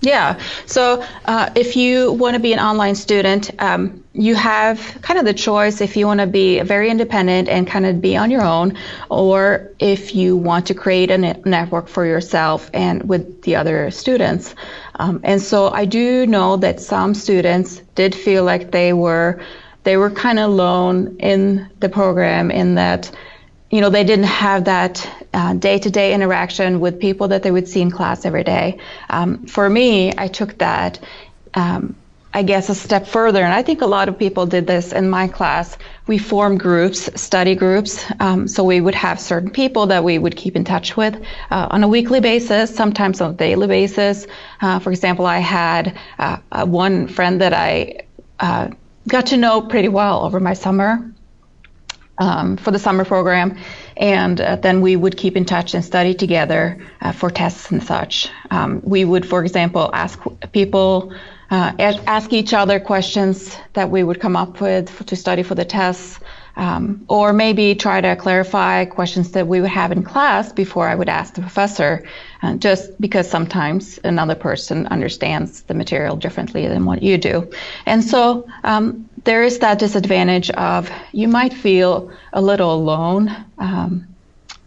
Yeah. 0.00 0.40
So 0.66 1.04
uh, 1.24 1.50
if 1.56 1.74
you 1.74 2.12
want 2.12 2.34
to 2.34 2.40
be 2.40 2.52
an 2.52 2.60
online 2.60 2.94
student, 2.94 3.50
um, 3.58 4.04
you 4.12 4.36
have 4.36 4.98
kind 5.02 5.18
of 5.18 5.24
the 5.24 5.34
choice 5.34 5.80
if 5.80 5.96
you 5.96 6.06
want 6.06 6.20
to 6.20 6.26
be 6.26 6.60
very 6.60 6.88
independent 6.88 7.48
and 7.48 7.66
kind 7.66 7.84
of 7.84 8.00
be 8.00 8.16
on 8.16 8.30
your 8.30 8.42
own, 8.42 8.78
or 9.10 9.72
if 9.80 10.14
you 10.14 10.36
want 10.36 10.66
to 10.66 10.74
create 10.74 11.10
a 11.10 11.18
network 11.18 11.88
for 11.88 12.06
yourself 12.06 12.70
and 12.72 13.08
with 13.08 13.42
the 13.42 13.56
other 13.56 13.90
students. 13.90 14.54
Um, 14.96 15.20
and 15.24 15.42
so 15.42 15.70
I 15.70 15.84
do 15.84 16.26
know 16.26 16.56
that 16.58 16.80
some 16.80 17.12
students 17.12 17.82
did 17.96 18.14
feel 18.14 18.44
like 18.44 18.70
they 18.70 18.92
were 18.92 19.40
they 19.82 19.96
were 19.96 20.10
kind 20.10 20.38
of 20.38 20.50
alone 20.50 21.16
in 21.18 21.68
the 21.80 21.88
program 21.88 22.50
in 22.50 22.74
that 22.74 23.10
you 23.70 23.80
know, 23.82 23.90
they 23.90 24.04
didn't 24.04 24.24
have 24.24 24.64
that 24.64 25.08
uh, 25.34 25.52
day-to-day 25.54 26.14
interaction 26.14 26.80
with 26.80 27.00
people 27.00 27.28
that 27.28 27.42
they 27.42 27.50
would 27.50 27.68
see 27.68 27.82
in 27.82 27.90
class 27.90 28.24
every 28.24 28.44
day. 28.44 28.78
Um, 29.10 29.46
for 29.46 29.68
me, 29.68 30.12
I 30.16 30.28
took 30.28 30.56
that, 30.58 30.98
um, 31.52 31.94
I 32.32 32.42
guess, 32.44 32.70
a 32.70 32.74
step 32.74 33.06
further, 33.06 33.42
and 33.42 33.52
I 33.52 33.62
think 33.62 33.82
a 33.82 33.86
lot 33.86 34.08
of 34.08 34.18
people 34.18 34.46
did 34.46 34.66
this 34.66 34.92
in 34.92 35.10
my 35.10 35.28
class. 35.28 35.76
We 36.06 36.16
formed 36.16 36.60
groups, 36.60 37.10
study 37.20 37.54
groups, 37.54 38.04
um, 38.20 38.48
so 38.48 38.64
we 38.64 38.80
would 38.80 38.94
have 38.94 39.20
certain 39.20 39.50
people 39.50 39.86
that 39.86 40.02
we 40.02 40.18
would 40.18 40.36
keep 40.36 40.56
in 40.56 40.64
touch 40.64 40.96
with 40.96 41.14
uh, 41.50 41.68
on 41.70 41.84
a 41.84 41.88
weekly 41.88 42.20
basis, 42.20 42.74
sometimes 42.74 43.20
on 43.20 43.32
a 43.32 43.34
daily 43.34 43.66
basis. 43.66 44.26
Uh, 44.62 44.78
for 44.78 44.90
example, 44.90 45.26
I 45.26 45.38
had 45.38 45.98
uh, 46.18 46.38
one 46.64 47.06
friend 47.06 47.42
that 47.42 47.52
I 47.52 48.00
uh, 48.40 48.68
got 49.06 49.26
to 49.26 49.36
know 49.36 49.60
pretty 49.60 49.88
well 49.88 50.24
over 50.24 50.40
my 50.40 50.54
summer 50.54 51.12
um, 52.18 52.56
for 52.56 52.70
the 52.70 52.78
summer 52.78 53.04
program, 53.04 53.56
and 53.96 54.40
uh, 54.40 54.56
then 54.56 54.80
we 54.80 54.96
would 54.96 55.16
keep 55.16 55.36
in 55.36 55.44
touch 55.44 55.74
and 55.74 55.84
study 55.84 56.14
together 56.14 56.78
uh, 57.00 57.12
for 57.12 57.30
tests 57.30 57.70
and 57.70 57.82
such. 57.82 58.28
Um, 58.50 58.80
we 58.84 59.04
would, 59.04 59.26
for 59.26 59.42
example, 59.42 59.90
ask 59.92 60.20
people, 60.52 61.12
uh, 61.50 61.72
ask 62.06 62.32
each 62.32 62.52
other 62.52 62.80
questions 62.80 63.56
that 63.72 63.90
we 63.90 64.02
would 64.02 64.20
come 64.20 64.36
up 64.36 64.60
with 64.60 65.06
to 65.06 65.16
study 65.16 65.42
for 65.42 65.54
the 65.54 65.64
tests. 65.64 66.20
Um, 66.56 67.04
or 67.08 67.32
maybe 67.32 67.76
try 67.76 68.00
to 68.00 68.16
clarify 68.16 68.84
questions 68.84 69.30
that 69.30 69.46
we 69.46 69.60
would 69.60 69.70
have 69.70 69.92
in 69.92 70.02
class 70.02 70.52
before 70.52 70.88
I 70.88 70.94
would 70.96 71.08
ask 71.08 71.34
the 71.34 71.40
professor, 71.40 72.02
uh, 72.42 72.54
just 72.54 73.00
because 73.00 73.30
sometimes 73.30 74.00
another 74.02 74.34
person 74.34 74.88
understands 74.88 75.62
the 75.62 75.74
material 75.74 76.16
differently 76.16 76.66
than 76.66 76.84
what 76.84 77.00
you 77.00 77.16
do. 77.16 77.48
And 77.86 78.02
so 78.02 78.48
um, 78.64 79.08
there 79.28 79.42
is 79.42 79.58
that 79.58 79.78
disadvantage 79.78 80.48
of 80.52 80.90
you 81.12 81.28
might 81.28 81.52
feel 81.52 82.10
a 82.32 82.40
little 82.40 82.72
alone 82.72 83.28
um, 83.58 84.06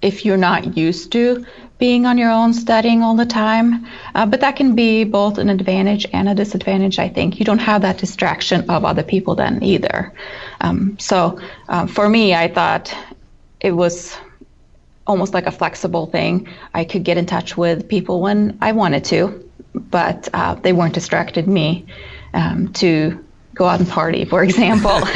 if 0.04 0.24
you're 0.24 0.38
not 0.38 0.78
used 0.78 1.12
to 1.12 1.44
being 1.80 2.06
on 2.06 2.16
your 2.16 2.30
own 2.30 2.54
studying 2.54 3.02
all 3.02 3.16
the 3.16 3.26
time. 3.26 3.88
Uh, 4.14 4.24
but 4.24 4.42
that 4.42 4.56
can 4.56 4.76
be 4.76 5.04
both 5.04 5.40
an 5.40 5.50
advantage 5.50 6.06
and 6.14 6.30
a 6.30 6.36
disadvantage, 6.36 7.00
I 7.00 7.10
think. 7.10 7.40
You 7.40 7.46
don't 7.46 7.58
have 7.58 7.82
that 7.82 7.98
distraction 7.98 8.70
of 8.70 8.86
other 8.86 9.02
people 9.02 9.34
then 9.34 9.64
either. 9.64 10.14
Um, 10.60 10.96
so 11.00 11.40
um, 11.68 11.88
for 11.88 12.08
me, 12.08 12.36
I 12.36 12.48
thought 12.48 12.96
it 13.60 13.72
was 13.72 14.16
almost 15.08 15.34
like 15.34 15.48
a 15.48 15.52
flexible 15.52 16.06
thing. 16.06 16.48
I 16.72 16.84
could 16.86 17.04
get 17.04 17.18
in 17.18 17.26
touch 17.26 17.58
with 17.58 17.90
people 17.90 18.22
when 18.22 18.60
I 18.62 18.74
wanted 18.74 19.06
to, 19.06 19.44
but 19.74 20.30
uh, 20.36 20.54
they 20.54 20.72
weren't 20.72 20.94
distracted 20.94 21.48
me 21.48 21.88
um, 22.36 22.74
to 22.74 23.26
go 23.54 23.66
out 23.66 23.80
and 23.80 23.90
party, 23.90 24.26
for 24.26 24.44
example. 24.44 25.00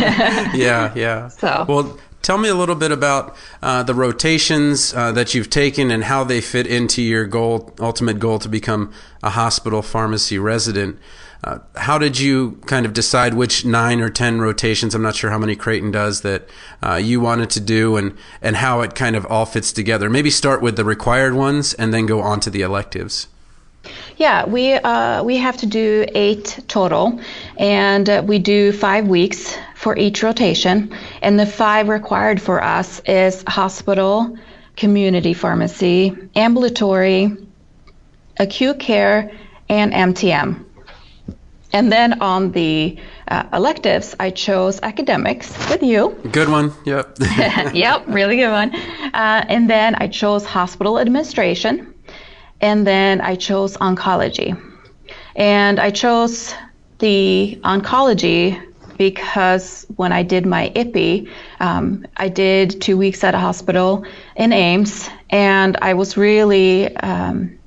yeah, 0.53 0.93
yeah. 0.95 1.29
So 1.39 1.65
well. 1.67 1.99
Tell 2.21 2.39
me 2.39 2.49
a 2.49 2.55
little 2.55 2.73
bit 2.73 2.91
about 2.91 3.35
uh, 3.61 3.83
the 3.83 3.93
rotations 3.93 4.95
uh, 4.95 5.11
that 5.11 5.35
you've 5.35 5.51
taken 5.51 5.91
and 5.91 6.03
how 6.03 6.23
they 6.23 6.41
fit 6.41 6.65
into 6.65 7.03
your 7.03 7.27
goal, 7.27 7.71
ultimate 7.79 8.17
goal 8.17 8.39
to 8.39 8.49
become 8.49 8.91
a 9.21 9.29
hospital 9.29 9.83
pharmacy 9.83 10.39
resident. 10.39 10.97
Uh, 11.43 11.59
how 11.75 11.99
did 11.99 12.19
you 12.19 12.59
kind 12.65 12.87
of 12.87 12.93
decide 12.93 13.35
which 13.35 13.63
nine 13.63 14.01
or 14.01 14.09
ten 14.09 14.41
rotations? 14.41 14.95
I'm 14.95 15.03
not 15.03 15.15
sure 15.15 15.29
how 15.29 15.37
many 15.37 15.55
Creighton 15.55 15.91
does 15.91 16.21
that 16.21 16.49
uh, 16.81 16.95
you 16.95 17.21
wanted 17.21 17.51
to 17.51 17.59
do, 17.59 17.95
and 17.95 18.17
and 18.41 18.55
how 18.55 18.81
it 18.81 18.95
kind 18.95 19.15
of 19.15 19.27
all 19.27 19.45
fits 19.45 19.71
together. 19.71 20.09
Maybe 20.09 20.31
start 20.31 20.63
with 20.63 20.77
the 20.77 20.83
required 20.83 21.35
ones, 21.35 21.75
and 21.75 21.93
then 21.93 22.07
go 22.07 22.21
on 22.21 22.39
to 22.39 22.49
the 22.49 22.63
electives. 22.63 23.27
Yeah, 24.17 24.45
we 24.45 24.73
uh, 24.73 25.23
we 25.23 25.37
have 25.37 25.57
to 25.57 25.65
do 25.65 26.05
eight 26.15 26.59
total, 26.67 27.19
and 27.57 28.09
uh, 28.09 28.23
we 28.25 28.39
do 28.39 28.71
five 28.71 29.07
weeks 29.07 29.57
for 29.75 29.97
each 29.97 30.23
rotation. 30.23 30.95
And 31.21 31.39
the 31.39 31.45
five 31.45 31.89
required 31.89 32.41
for 32.41 32.63
us 32.63 33.01
is 33.01 33.43
hospital, 33.47 34.37
community 34.75 35.33
pharmacy, 35.33 36.15
ambulatory, 36.35 37.35
acute 38.37 38.79
care, 38.79 39.31
and 39.69 39.91
MTM. 39.93 40.65
And 41.73 41.91
then 41.91 42.21
on 42.21 42.51
the 42.51 42.97
uh, 43.27 43.43
electives, 43.51 44.15
I 44.17 44.29
chose 44.29 44.79
academics 44.81 45.51
with 45.69 45.83
you. 45.83 46.17
Good 46.31 46.47
one. 46.47 46.71
Yep. 46.85 47.17
yep, 47.73 48.05
really 48.07 48.37
good 48.37 48.51
one. 48.51 48.73
Uh, 48.73 49.45
and 49.49 49.69
then 49.69 49.95
I 49.95 50.07
chose 50.07 50.45
hospital 50.45 50.99
administration 50.99 51.94
and 52.65 52.87
then 52.87 53.21
I 53.21 53.35
chose 53.35 53.77
oncology. 53.77 54.59
And 55.35 55.79
I 55.79 55.91
chose 55.91 56.55
the 56.97 57.59
oncology 57.63 58.59
because 58.97 59.85
when 59.97 60.11
I 60.11 60.23
did 60.23 60.47
my 60.47 60.71
IPPE, 60.75 61.29
um, 61.59 62.07
I 62.17 62.27
did 62.29 62.81
two 62.81 62.97
weeks 62.97 63.23
at 63.23 63.35
a 63.35 63.37
hospital 63.37 64.05
in 64.35 64.51
Ames, 64.51 65.07
and 65.29 65.77
I 65.79 65.93
was 65.93 66.17
really, 66.17 66.95
um, 66.97 67.59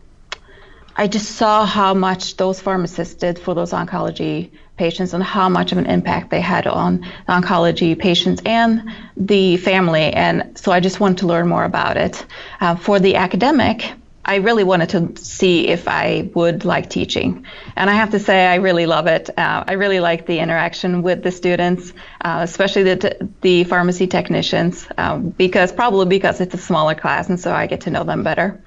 I 0.97 1.07
just 1.07 1.37
saw 1.37 1.65
how 1.65 1.95
much 1.95 2.37
those 2.37 2.61
pharmacists 2.61 3.15
did 3.15 3.39
for 3.39 3.55
those 3.55 3.71
oncology 3.71 4.51
patients 4.77 5.13
and 5.15 5.23
how 5.23 5.49
much 5.49 5.71
of 5.71 5.79
an 5.79 5.87
impact 5.87 6.31
they 6.31 6.41
had 6.41 6.67
on 6.67 7.03
the 7.27 7.33
oncology 7.39 7.97
patients 7.97 8.43
and 8.45 8.83
the 9.17 9.59
family. 9.59 10.13
And 10.13 10.59
so 10.59 10.73
I 10.73 10.81
just 10.81 10.99
wanted 10.99 11.19
to 11.19 11.27
learn 11.29 11.47
more 11.47 11.65
about 11.65 11.97
it. 11.97 12.27
Uh, 12.61 12.75
for 12.75 12.99
the 12.99 13.15
academic, 13.15 13.93
I 14.29 14.37
really 14.37 14.63
wanted 14.63 14.91
to 14.91 15.25
see 15.25 15.69
if 15.69 15.89
I 15.89 16.31
would 16.35 16.67
like 16.67 16.91
teaching. 16.91 17.47
And 17.75 17.89
I 17.89 17.95
have 17.95 18.11
to 18.11 18.21
say, 18.21 18.47
I 18.47 18.57
really 18.57 18.85
love 18.85 19.07
it. 19.07 19.31
Uh, 19.31 19.65
I 19.67 19.73
really 19.73 20.01
like 20.01 20.27
the 20.27 20.39
interaction 20.39 21.03
with 21.03 21.23
the 21.23 21.31
students, 21.31 21.95
uh, 22.21 22.41
especially 22.43 22.83
the, 22.83 22.97
t- 22.97 23.27
the 23.41 23.65
pharmacy 23.65 24.07
technicians, 24.07 24.87
um, 24.99 25.31
because 25.31 25.73
probably 25.73 26.05
because 26.05 26.43
it's 26.43 26.55
a 26.55 26.59
smaller 26.59 26.95
class, 26.95 27.31
and 27.31 27.41
so 27.41 27.55
I 27.55 27.67
get 27.67 27.81
to 27.83 27.91
know 27.91 28.05
them 28.05 28.23
better. 28.23 28.63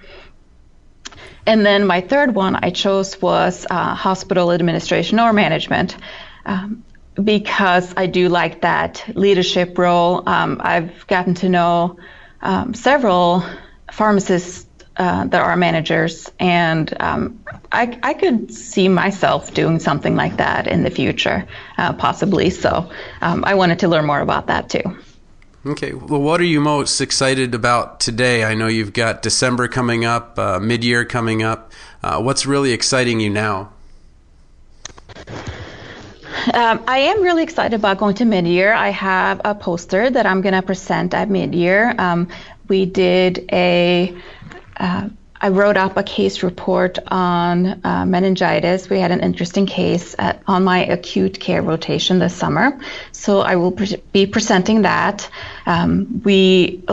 And 1.45 1.63
then 1.63 1.85
my 1.85 2.01
third 2.01 2.33
one 2.33 2.55
I 2.55 2.71
chose 2.71 3.21
was 3.21 3.67
uh, 3.69 3.93
hospital 3.93 4.51
administration 4.51 5.19
or 5.19 5.31
management. 5.31 5.95
Um, 6.43 6.83
because 7.21 7.93
I 7.95 8.07
do 8.07 8.29
like 8.29 8.61
that 8.61 9.03
leadership 9.13 9.77
role. 9.77 10.27
Um, 10.27 10.59
I've 10.63 11.05
gotten 11.05 11.35
to 11.35 11.49
know 11.49 11.97
um, 12.41 12.73
several 12.73 13.43
pharmacists 13.91 14.65
uh, 14.97 15.25
that 15.25 15.41
are 15.41 15.55
managers, 15.55 16.29
and 16.39 16.93
um, 16.99 17.43
I, 17.71 17.97
I, 18.03 18.13
could 18.13 18.53
see 18.53 18.89
myself 18.89 19.53
doing 19.53 19.79
something 19.79 20.15
like 20.15 20.37
that 20.37 20.67
in 20.67 20.83
the 20.83 20.89
future, 20.89 21.47
uh, 21.77 21.93
possibly. 21.93 22.49
So 22.49 22.91
um, 23.21 23.43
I 23.45 23.55
wanted 23.55 23.79
to 23.79 23.87
learn 23.87 24.05
more 24.05 24.19
about 24.19 24.47
that 24.47 24.69
too. 24.69 24.83
Okay. 25.65 25.93
Well, 25.93 26.21
what 26.21 26.41
are 26.41 26.45
you 26.45 26.59
most 26.59 26.99
excited 26.99 27.55
about 27.55 27.99
today? 27.99 28.43
I 28.43 28.53
know 28.53 28.67
you've 28.67 28.93
got 28.93 29.21
December 29.21 29.67
coming 29.67 30.03
up, 30.03 30.37
uh, 30.37 30.59
mid 30.59 30.83
year 30.83 31.05
coming 31.05 31.41
up. 31.41 31.71
Uh, 32.03 32.21
what's 32.21 32.45
really 32.45 32.71
exciting 32.71 33.19
you 33.19 33.29
now? 33.29 33.71
Um, 36.53 36.83
I 36.87 36.97
am 36.97 37.21
really 37.21 37.43
excited 37.43 37.75
about 37.75 37.97
going 37.97 38.15
to 38.15 38.25
mid-year. 38.25 38.73
I 38.73 38.89
have 38.89 39.41
a 39.45 39.53
poster 39.53 40.09
that 40.09 40.25
I'm 40.25 40.41
going 40.41 40.55
to 40.55 40.63
present 40.63 41.13
at 41.13 41.29
mid-year. 41.29 41.93
Um, 41.99 42.29
we 42.67 42.85
did 42.85 43.45
a 43.51 44.17
uh, 44.81 45.09
I 45.43 45.49
wrote 45.49 45.77
up 45.77 45.97
a 45.97 46.03
case 46.03 46.43
report 46.43 46.99
on 47.07 47.81
uh, 47.83 48.05
meningitis. 48.05 48.89
We 48.89 48.99
had 48.99 49.11
an 49.11 49.21
interesting 49.21 49.65
case 49.65 50.15
at, 50.19 50.43
on 50.47 50.63
my 50.63 50.85
acute 50.85 51.39
care 51.39 51.63
rotation 51.63 52.19
this 52.19 52.35
summer, 52.35 52.79
so 53.11 53.39
I 53.39 53.55
will 53.55 53.71
pre- 53.71 54.01
be 54.11 54.27
presenting 54.27 54.83
that. 54.83 55.29
Um, 55.65 56.21
we 56.23 56.83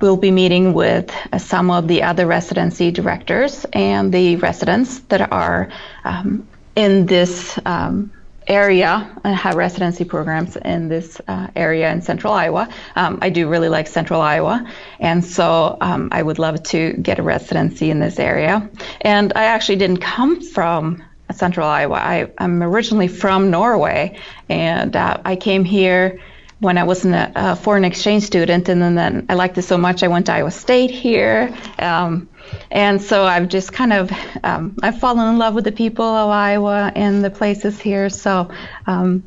will 0.00 0.16
be 0.16 0.30
meeting 0.30 0.72
with 0.72 1.10
uh, 1.32 1.38
some 1.38 1.70
of 1.70 1.88
the 1.88 2.02
other 2.02 2.26
residency 2.26 2.90
directors 2.90 3.64
and 3.72 4.12
the 4.12 4.36
residents 4.36 5.00
that 5.08 5.32
are 5.32 5.70
um, 6.04 6.46
in 6.76 7.06
this 7.06 7.58
um, 7.64 8.12
area 8.46 9.10
and 9.24 9.36
have 9.36 9.54
residency 9.54 10.04
programs 10.04 10.56
in 10.56 10.88
this 10.88 11.20
uh, 11.28 11.48
area 11.56 11.90
in 11.92 12.00
central 12.02 12.32
Iowa. 12.32 12.68
Um, 12.94 13.18
I 13.22 13.30
do 13.30 13.48
really 13.48 13.68
like 13.68 13.86
central 13.86 14.20
Iowa, 14.20 14.66
and 15.00 15.24
so 15.24 15.76
um, 15.80 16.08
I 16.12 16.22
would 16.22 16.38
love 16.38 16.62
to 16.64 16.92
get 16.94 17.18
a 17.18 17.22
residency 17.22 17.90
in 17.90 17.98
this 17.98 18.18
area. 18.18 18.68
And 19.00 19.32
I 19.34 19.44
actually 19.44 19.76
didn't 19.76 19.98
come 19.98 20.40
from 20.40 21.02
central 21.32 21.66
Iowa. 21.66 21.96
I, 21.96 22.30
am 22.38 22.62
originally 22.62 23.08
from 23.08 23.50
Norway, 23.50 24.18
and 24.48 24.94
uh, 24.94 25.18
I 25.24 25.36
came 25.36 25.64
here 25.64 26.20
when 26.58 26.78
I 26.78 26.84
was 26.84 27.04
a, 27.04 27.32
a, 27.34 27.56
foreign 27.56 27.84
exchange 27.84 28.22
student, 28.22 28.68
and 28.68 28.80
then, 28.80 28.94
then, 28.94 29.26
I 29.28 29.34
liked 29.34 29.58
it 29.58 29.62
so 29.62 29.76
much 29.76 30.02
I 30.02 30.08
went 30.08 30.26
to 30.26 30.32
Iowa 30.32 30.50
State 30.50 30.90
here. 30.90 31.54
Um, 31.78 32.28
and 32.70 33.02
so 33.02 33.24
I've 33.24 33.48
just 33.48 33.72
kind 33.72 33.92
of 33.92 34.10
um, 34.42 34.76
I've 34.82 34.98
fallen 34.98 35.28
in 35.28 35.38
love 35.38 35.54
with 35.54 35.64
the 35.64 35.72
people 35.72 36.04
of 36.04 36.30
Iowa 36.30 36.92
and 36.94 37.24
the 37.24 37.30
places 37.30 37.80
here. 37.80 38.08
So 38.08 38.50
um, 38.86 39.24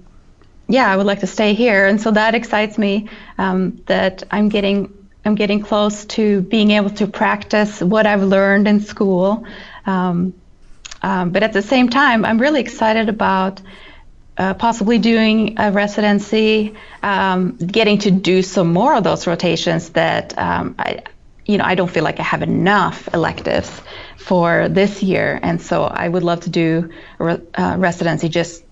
yeah, 0.67 0.91
I 0.91 0.97
would 0.97 1.05
like 1.05 1.19
to 1.19 1.27
stay 1.27 1.53
here, 1.53 1.87
and 1.87 1.99
so 2.01 2.11
that 2.11 2.35
excites 2.35 2.77
me 2.77 3.09
um, 3.37 3.81
that 3.87 4.23
I'm 4.31 4.49
getting 4.49 4.93
I'm 5.25 5.35
getting 5.35 5.61
close 5.61 6.05
to 6.05 6.41
being 6.41 6.71
able 6.71 6.91
to 6.91 7.07
practice 7.07 7.81
what 7.81 8.05
I've 8.05 8.23
learned 8.23 8.67
in 8.67 8.79
school. 8.79 9.45
Um, 9.85 10.33
um, 11.01 11.31
but 11.31 11.43
at 11.43 11.53
the 11.53 11.61
same 11.61 11.89
time, 11.89 12.25
I'm 12.25 12.39
really 12.39 12.61
excited 12.61 13.09
about. 13.09 13.61
Uh, 14.39 14.53
possibly 14.53 14.97
doing 14.97 15.59
a 15.59 15.69
residency, 15.69 16.73
um, 17.03 17.57
getting 17.57 17.97
to 17.97 18.09
do 18.09 18.41
some 18.41 18.71
more 18.71 18.95
of 18.95 19.03
those 19.03 19.27
rotations 19.27 19.89
that 19.89 20.33
I, 20.37 21.03
you 21.45 21.57
know, 21.57 21.65
I 21.65 21.75
don't 21.75 21.91
feel 21.91 22.05
like 22.05 22.21
I 22.21 22.23
have 22.23 22.41
enough 22.41 23.13
electives 23.13 23.69
for 24.15 24.69
this 24.69 25.03
year, 25.03 25.37
and 25.43 25.61
so 25.61 25.83
I 25.83 26.07
would 26.07 26.23
love 26.23 26.39
to 26.41 26.49
do 26.49 26.89
a 27.19 27.41
uh, 27.53 27.75
residency 27.77 28.29
just 28.29 28.63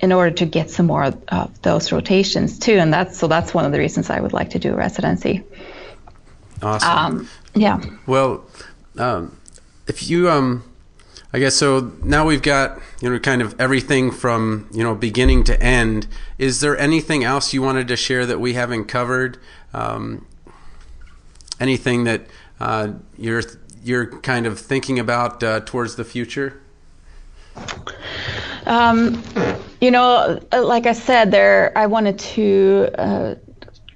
in 0.00 0.12
order 0.12 0.30
to 0.36 0.46
get 0.46 0.70
some 0.70 0.86
more 0.86 1.02
of 1.02 1.60
those 1.60 1.90
rotations 1.90 2.60
too. 2.60 2.78
And 2.78 2.92
that's 2.92 3.18
so 3.18 3.26
that's 3.26 3.52
one 3.52 3.64
of 3.64 3.72
the 3.72 3.80
reasons 3.80 4.10
I 4.10 4.20
would 4.20 4.32
like 4.32 4.50
to 4.50 4.60
do 4.60 4.74
a 4.74 4.76
residency. 4.76 5.42
Awesome. 6.62 6.98
Um, 6.98 7.28
yeah. 7.52 7.80
Well, 8.06 8.44
um, 8.96 9.36
if 9.88 10.08
you 10.08 10.30
um. 10.30 10.62
I 11.36 11.38
guess 11.38 11.54
so. 11.54 11.92
Now 12.02 12.24
we've 12.24 12.40
got 12.40 12.80
you 13.02 13.10
know 13.10 13.18
kind 13.18 13.42
of 13.42 13.60
everything 13.60 14.10
from 14.10 14.70
you 14.72 14.82
know 14.82 14.94
beginning 14.94 15.44
to 15.44 15.62
end. 15.62 16.06
Is 16.38 16.60
there 16.60 16.78
anything 16.78 17.24
else 17.24 17.52
you 17.52 17.60
wanted 17.60 17.88
to 17.88 17.96
share 17.96 18.24
that 18.24 18.40
we 18.40 18.54
haven't 18.54 18.86
covered? 18.86 19.36
Um, 19.74 20.24
anything 21.60 22.04
that 22.04 22.22
uh, 22.58 22.92
you're 23.18 23.42
you're 23.84 24.06
kind 24.20 24.46
of 24.46 24.58
thinking 24.58 24.98
about 24.98 25.42
uh, 25.42 25.60
towards 25.60 25.96
the 25.96 26.04
future? 26.04 26.58
Um, 28.64 29.22
you 29.82 29.90
know, 29.90 30.40
like 30.52 30.86
I 30.86 30.94
said, 30.94 31.32
there 31.32 31.70
I 31.76 31.84
wanted 31.84 32.18
to 32.18 32.88
uh, 32.96 33.34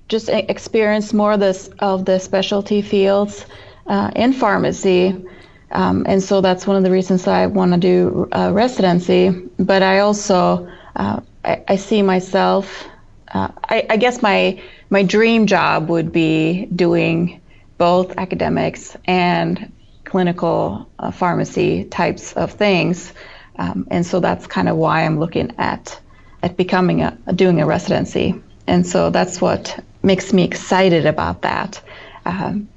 just 0.09 0.29
experience 0.29 1.15
more 1.15 1.33
of 1.33 1.41
this 1.41 1.71
of 1.79 2.05
the 2.05 2.19
specialty 2.19 2.83
fields 2.83 3.47
uh, 3.87 4.11
in 4.15 4.35
pharmacy. 4.35 5.25
Um, 5.73 6.05
and 6.09 6.23
so 6.23 6.41
that's 6.41 6.67
one 6.67 6.77
of 6.77 6.83
the 6.83 6.91
reasons 6.91 7.27
I 7.27 7.47
want 7.47 7.73
to 7.73 7.79
do 7.79 8.29
uh, 8.33 8.51
residency. 8.53 9.31
But 9.59 9.83
I 9.83 10.01
also 10.01 10.69
uh, 10.97 11.21
I, 11.45 11.63
I, 11.69 11.77
see 11.77 12.03
myself. 12.03 12.85
I, 13.33 13.87
I 13.89 13.97
guess 13.97 14.23
my 14.23 14.61
my 14.91 15.03
dream 15.05 15.47
job 15.47 15.89
would 15.89 16.13
be 16.13 16.67
doing 16.67 17.41
both 17.79 18.19
academics 18.19 18.97
and 19.07 19.73
clinical 20.05 20.89
uh, 20.99 21.11
pharmacy 21.11 21.85
types 21.85 22.33
of 22.33 22.53
things. 22.53 23.13
Um, 23.57 23.87
and 23.91 24.05
so 24.05 24.21
that's 24.21 24.47
kind 24.47 24.69
of 24.69 24.77
why 24.77 25.05
I'm 25.05 25.21
looking 25.21 25.53
at 25.59 25.99
at 26.43 26.57
becoming 26.57 27.03
a 27.03 27.17
doing 27.35 27.61
a 27.61 27.67
residency. 27.67 28.35
And 28.67 28.87
so 28.87 29.11
that's 29.11 29.41
what 29.41 29.79
makes 30.03 30.33
me 30.33 30.45
excited 30.45 31.07
about 31.07 31.43
that. 31.43 31.81
Um, 32.25 32.69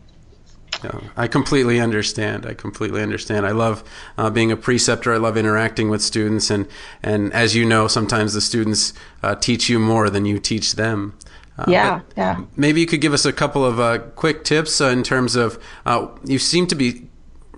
I 1.15 1.27
completely 1.27 1.79
understand. 1.79 2.45
I 2.45 2.53
completely 2.53 3.01
understand. 3.01 3.45
I 3.45 3.51
love 3.51 3.83
uh, 4.17 4.29
being 4.29 4.51
a 4.51 4.57
preceptor. 4.57 5.13
I 5.13 5.17
love 5.17 5.37
interacting 5.37 5.89
with 5.89 6.01
students, 6.01 6.49
and 6.49 6.67
and 7.01 7.33
as 7.33 7.55
you 7.55 7.65
know, 7.65 7.87
sometimes 7.87 8.33
the 8.33 8.41
students 8.41 8.93
uh, 9.21 9.35
teach 9.35 9.69
you 9.69 9.79
more 9.79 10.09
than 10.09 10.25
you 10.25 10.39
teach 10.39 10.73
them. 10.73 11.17
Uh, 11.57 11.65
yeah, 11.67 12.01
yeah. 12.17 12.43
Maybe 12.55 12.81
you 12.81 12.87
could 12.87 13.01
give 13.01 13.13
us 13.13 13.25
a 13.25 13.33
couple 13.33 13.63
of 13.63 13.79
uh, 13.79 13.99
quick 14.15 14.43
tips 14.43 14.81
uh, 14.81 14.87
in 14.87 15.03
terms 15.03 15.35
of 15.35 15.63
uh, 15.85 16.07
you 16.25 16.39
seem 16.39 16.67
to 16.67 16.75
be 16.75 17.07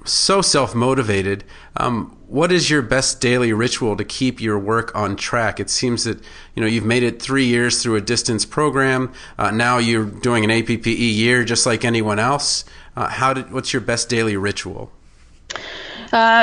so 0.04 0.42
self 0.42 0.76
motivated. 0.76 1.44
Um, 1.78 2.18
what 2.28 2.52
is 2.52 2.70
your 2.70 2.82
best 2.82 3.22
daily 3.22 3.54
ritual 3.54 3.96
to 3.96 4.04
keep 4.04 4.42
your 4.42 4.58
work 4.58 4.94
on 4.96 5.16
track? 5.16 5.60
It 5.60 5.70
seems 5.70 6.04
that 6.06 6.20
you 6.56 6.62
know 6.62 6.68
you've 6.68 6.86
made 6.86 7.04
it 7.04 7.22
three 7.22 7.46
years 7.46 7.82
through 7.82 7.96
a 7.96 8.02
distance 8.02 8.46
program. 8.46 9.12
Uh, 9.38 9.52
now 9.52 9.78
you're 9.78 10.06
doing 10.06 10.44
an 10.44 10.50
APPE 10.50 11.16
year 11.16 11.44
just 11.44 11.66
like 11.66 11.86
anyone 11.86 12.20
else. 12.20 12.66
Uh, 12.96 13.08
how 13.08 13.34
did? 13.34 13.52
What's 13.52 13.74
your 13.74 13.82
best 13.82 14.10
daily 14.10 14.38
ritual? 14.38 14.92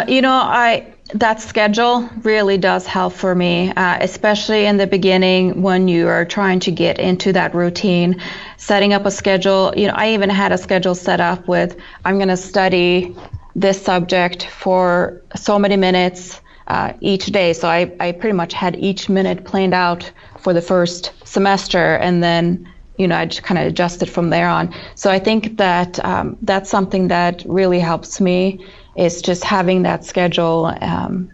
you 0.07 0.21
know, 0.21 0.33
I 0.33 0.93
that 1.15 1.41
schedule 1.41 2.09
really 2.23 2.57
does 2.57 2.87
help 2.87 3.13
for 3.13 3.35
me, 3.35 3.71
uh, 3.71 3.99
especially 4.01 4.65
in 4.67 4.77
the 4.77 4.87
beginning 4.87 5.63
when 5.63 5.89
you 5.89 6.09
are 6.09 6.25
trying 6.25 6.61
to 6.61 6.71
get 6.71 6.99
into 6.99 7.33
that 7.33 7.55
routine. 7.55 8.21
Setting 8.57 8.93
up 8.93 9.05
a 9.05 9.11
schedule, 9.11 9.75
you 9.77 9.89
know, 9.89 9.95
I 9.95 10.15
even 10.15 10.31
had 10.31 10.53
a 10.53 10.59
schedule 10.59 10.95
set 10.95 11.21
up 11.21 11.47
with 11.49 11.77
I'm 12.05 12.17
going 12.17 12.29
to 12.29 12.37
study 12.37 13.15
this 13.55 13.83
subject 13.83 14.47
for 14.47 15.21
so 15.37 15.59
many 15.59 15.77
minutes 15.77 16.41
uh, 16.69 16.95
each 17.01 17.27
day. 17.27 17.53
So 17.53 17.69
I, 17.69 17.93
I 18.01 18.13
pretty 18.13 18.35
much 18.35 18.55
had 18.55 18.77
each 18.77 19.09
minute 19.09 19.45
planned 19.45 19.75
out 19.75 20.11
for 20.39 20.55
the 20.55 20.63
first 20.63 21.13
semester, 21.25 21.97
and 21.97 22.23
then 22.23 22.72
you 22.97 23.09
know 23.09 23.17
I 23.17 23.27
just 23.27 23.43
kind 23.43 23.59
of 23.59 23.67
adjusted 23.67 24.09
from 24.09 24.31
there 24.31 24.49
on. 24.49 24.75
So 24.95 25.11
I 25.11 25.19
think 25.19 25.57
that 25.59 26.03
um, 26.05 26.37
that's 26.43 26.71
something 26.71 27.09
that 27.09 27.43
really 27.47 27.81
helps 27.81 28.21
me 28.21 28.65
is 28.97 29.23
just 29.23 29.45
having 29.45 29.83
that 29.83 30.05
schedule 30.05 30.75
um, 30.81 31.31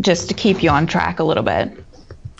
just 0.00 0.28
to 0.28 0.34
keep 0.34 0.62
you 0.62 0.70
on 0.70 0.86
track 0.86 1.18
a 1.18 1.24
little 1.24 1.42
bit. 1.42 1.72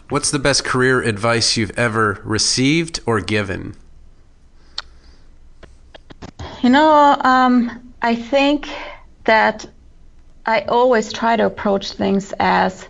What's 0.08 0.30
the 0.30 0.38
best 0.38 0.64
career 0.64 1.00
advice 1.00 1.56
you've 1.56 1.76
ever 1.78 2.20
received 2.22 3.00
or 3.06 3.20
given? 3.20 3.74
You 6.62 6.68
know, 6.68 7.16
um, 7.22 7.94
I 8.02 8.14
think 8.14 8.68
that 9.24 9.66
I 10.46 10.62
always 10.62 11.12
try 11.12 11.36
to 11.36 11.46
approach 11.46 11.92
things 11.92 12.34
as 12.38 12.86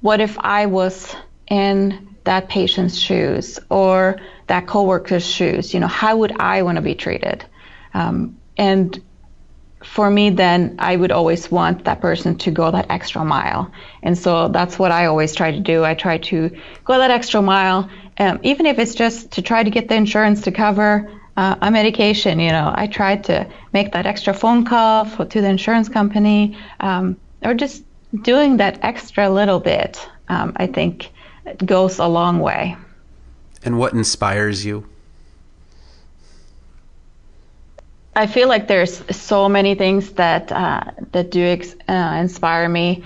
what 0.00 0.20
if 0.20 0.38
I 0.40 0.66
was 0.66 1.14
in 1.48 2.14
that 2.24 2.48
patient's 2.48 2.98
shoes 2.98 3.58
or 3.70 4.20
that 4.46 4.66
coworker's 4.66 5.26
shoes? 5.26 5.74
You 5.74 5.80
know, 5.80 5.86
how 5.88 6.16
would 6.16 6.32
I 6.38 6.62
want 6.62 6.76
to 6.76 6.82
be 6.82 6.94
treated? 6.94 7.44
Um, 7.94 8.38
and 8.56 9.02
for 9.84 10.10
me, 10.10 10.30
then 10.30 10.76
I 10.78 10.96
would 10.96 11.12
always 11.12 11.50
want 11.50 11.84
that 11.84 12.00
person 12.00 12.36
to 12.38 12.50
go 12.50 12.70
that 12.70 12.90
extra 12.90 13.24
mile. 13.24 13.70
And 14.02 14.18
so 14.18 14.48
that's 14.48 14.78
what 14.78 14.90
I 14.90 15.06
always 15.06 15.34
try 15.34 15.52
to 15.52 15.60
do. 15.60 15.84
I 15.84 15.94
try 15.94 16.18
to 16.18 16.50
go 16.84 16.98
that 16.98 17.10
extra 17.10 17.40
mile, 17.42 17.88
um, 18.18 18.40
even 18.42 18.66
if 18.66 18.78
it's 18.78 18.94
just 18.94 19.32
to 19.32 19.42
try 19.42 19.62
to 19.62 19.70
get 19.70 19.88
the 19.88 19.94
insurance 19.94 20.42
to 20.42 20.52
cover 20.52 21.10
uh, 21.36 21.56
a 21.60 21.70
medication. 21.70 22.40
You 22.40 22.50
know, 22.50 22.72
I 22.74 22.86
try 22.86 23.16
to 23.16 23.48
make 23.72 23.92
that 23.92 24.06
extra 24.06 24.34
phone 24.34 24.64
call 24.64 25.04
for, 25.04 25.24
to 25.26 25.40
the 25.40 25.48
insurance 25.48 25.88
company, 25.88 26.56
um, 26.80 27.16
or 27.42 27.54
just 27.54 27.84
doing 28.22 28.56
that 28.58 28.78
extra 28.82 29.28
little 29.28 29.60
bit. 29.60 30.08
Um, 30.28 30.54
I 30.56 30.66
think 30.66 31.10
goes 31.64 31.98
a 31.98 32.06
long 32.06 32.40
way. 32.40 32.76
And 33.66 33.80
what 33.80 33.92
inspires 33.94 34.64
you? 34.64 34.86
I 38.14 38.28
feel 38.28 38.46
like 38.48 38.68
there's 38.68 39.02
so 39.14 39.48
many 39.48 39.74
things 39.74 40.12
that 40.12 40.52
uh, 40.52 40.84
that 41.10 41.32
do 41.32 41.44
ex- 41.44 41.74
uh, 41.88 42.16
inspire 42.20 42.68
me, 42.68 43.02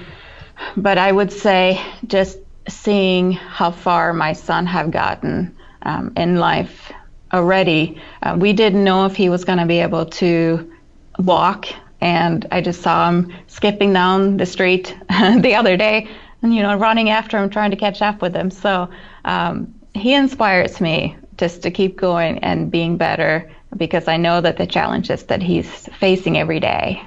but 0.77 0.99
I 0.99 1.11
would 1.11 1.33
say 1.33 1.81
just 2.07 2.39
seeing 2.69 3.33
how 3.33 3.71
far 3.71 4.13
my 4.13 4.35
son 4.35 4.67
have 4.67 4.91
gotten 4.91 5.57
um, 5.83 6.13
in 6.17 6.37
life 6.37 6.93
already. 7.33 8.01
Uh, 8.23 8.37
we 8.39 8.53
didn't 8.53 8.85
know 8.85 9.07
if 9.07 9.17
he 9.17 9.31
was 9.31 9.45
going 9.45 9.59
to 9.59 9.67
be 9.67 9.81
able 9.81 10.05
to 10.07 10.71
walk, 11.19 11.69
and 12.03 12.47
I 12.53 12.61
just 12.61 12.83
saw 12.83 13.09
him 13.09 13.33
skipping 13.47 13.95
down 13.95 14.37
the 14.37 14.47
street 14.47 14.95
the 15.09 15.55
other 15.55 15.79
day, 15.79 16.07
and 16.43 16.55
you 16.55 16.63
know, 16.63 16.77
running 16.77 17.09
after 17.09 17.39
him, 17.39 17.49
trying 17.49 17.71
to 17.71 17.79
catch 17.79 18.03
up 18.03 18.21
with 18.21 18.35
him. 18.37 18.51
So 18.51 18.91
um, 19.25 19.75
he 19.95 20.15
inspires 20.15 20.81
me 20.81 21.17
just 21.37 21.63
to 21.63 21.71
keep 21.71 21.97
going 21.97 22.39
and 22.39 22.71
being 22.71 22.97
better 22.97 23.51
because 23.77 24.09
I 24.09 24.17
know 24.17 24.41
that 24.41 24.57
the 24.57 24.67
challenges 24.67 25.25
that 25.25 25.43
he's 25.43 25.89
facing 25.99 26.37
every 26.39 26.61
day. 26.61 27.03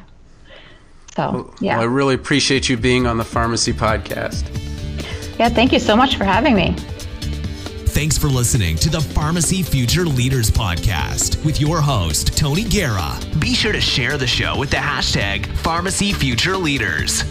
So, 1.16 1.32
well, 1.32 1.56
yeah. 1.62 1.78
Well, 1.78 1.84
I 1.84 1.86
really 1.86 2.16
appreciate 2.16 2.70
you 2.70 2.78
being 2.78 3.06
on 3.06 3.18
the 3.18 3.26
Pharmacy 3.26 3.74
Podcast. 3.74 4.48
Yeah, 5.38 5.50
thank 5.50 5.72
you 5.72 5.80
so 5.80 5.96
much 5.96 6.16
for 6.16 6.24
having 6.24 6.56
me. 6.56 6.76
Thanks 7.94 8.18
for 8.18 8.28
listening 8.28 8.76
to 8.78 8.90
the 8.90 9.02
Pharmacy 9.02 9.62
Future 9.62 10.06
Leaders 10.06 10.50
Podcast 10.50 11.46
with 11.46 11.62
your 11.62 11.80
host, 11.80 12.36
Tony 12.36 12.64
Guerra. 12.64 13.20
Be 13.38 13.54
sure 13.54 13.72
to 13.72 13.82
share 13.82 14.18
the 14.18 14.26
show 14.26 14.58
with 14.58 14.72
the 14.72 14.78
hashtag 14.78 15.46
Pharmacy 15.58 16.12
Future 16.12 16.58
Leaders. 16.58 17.24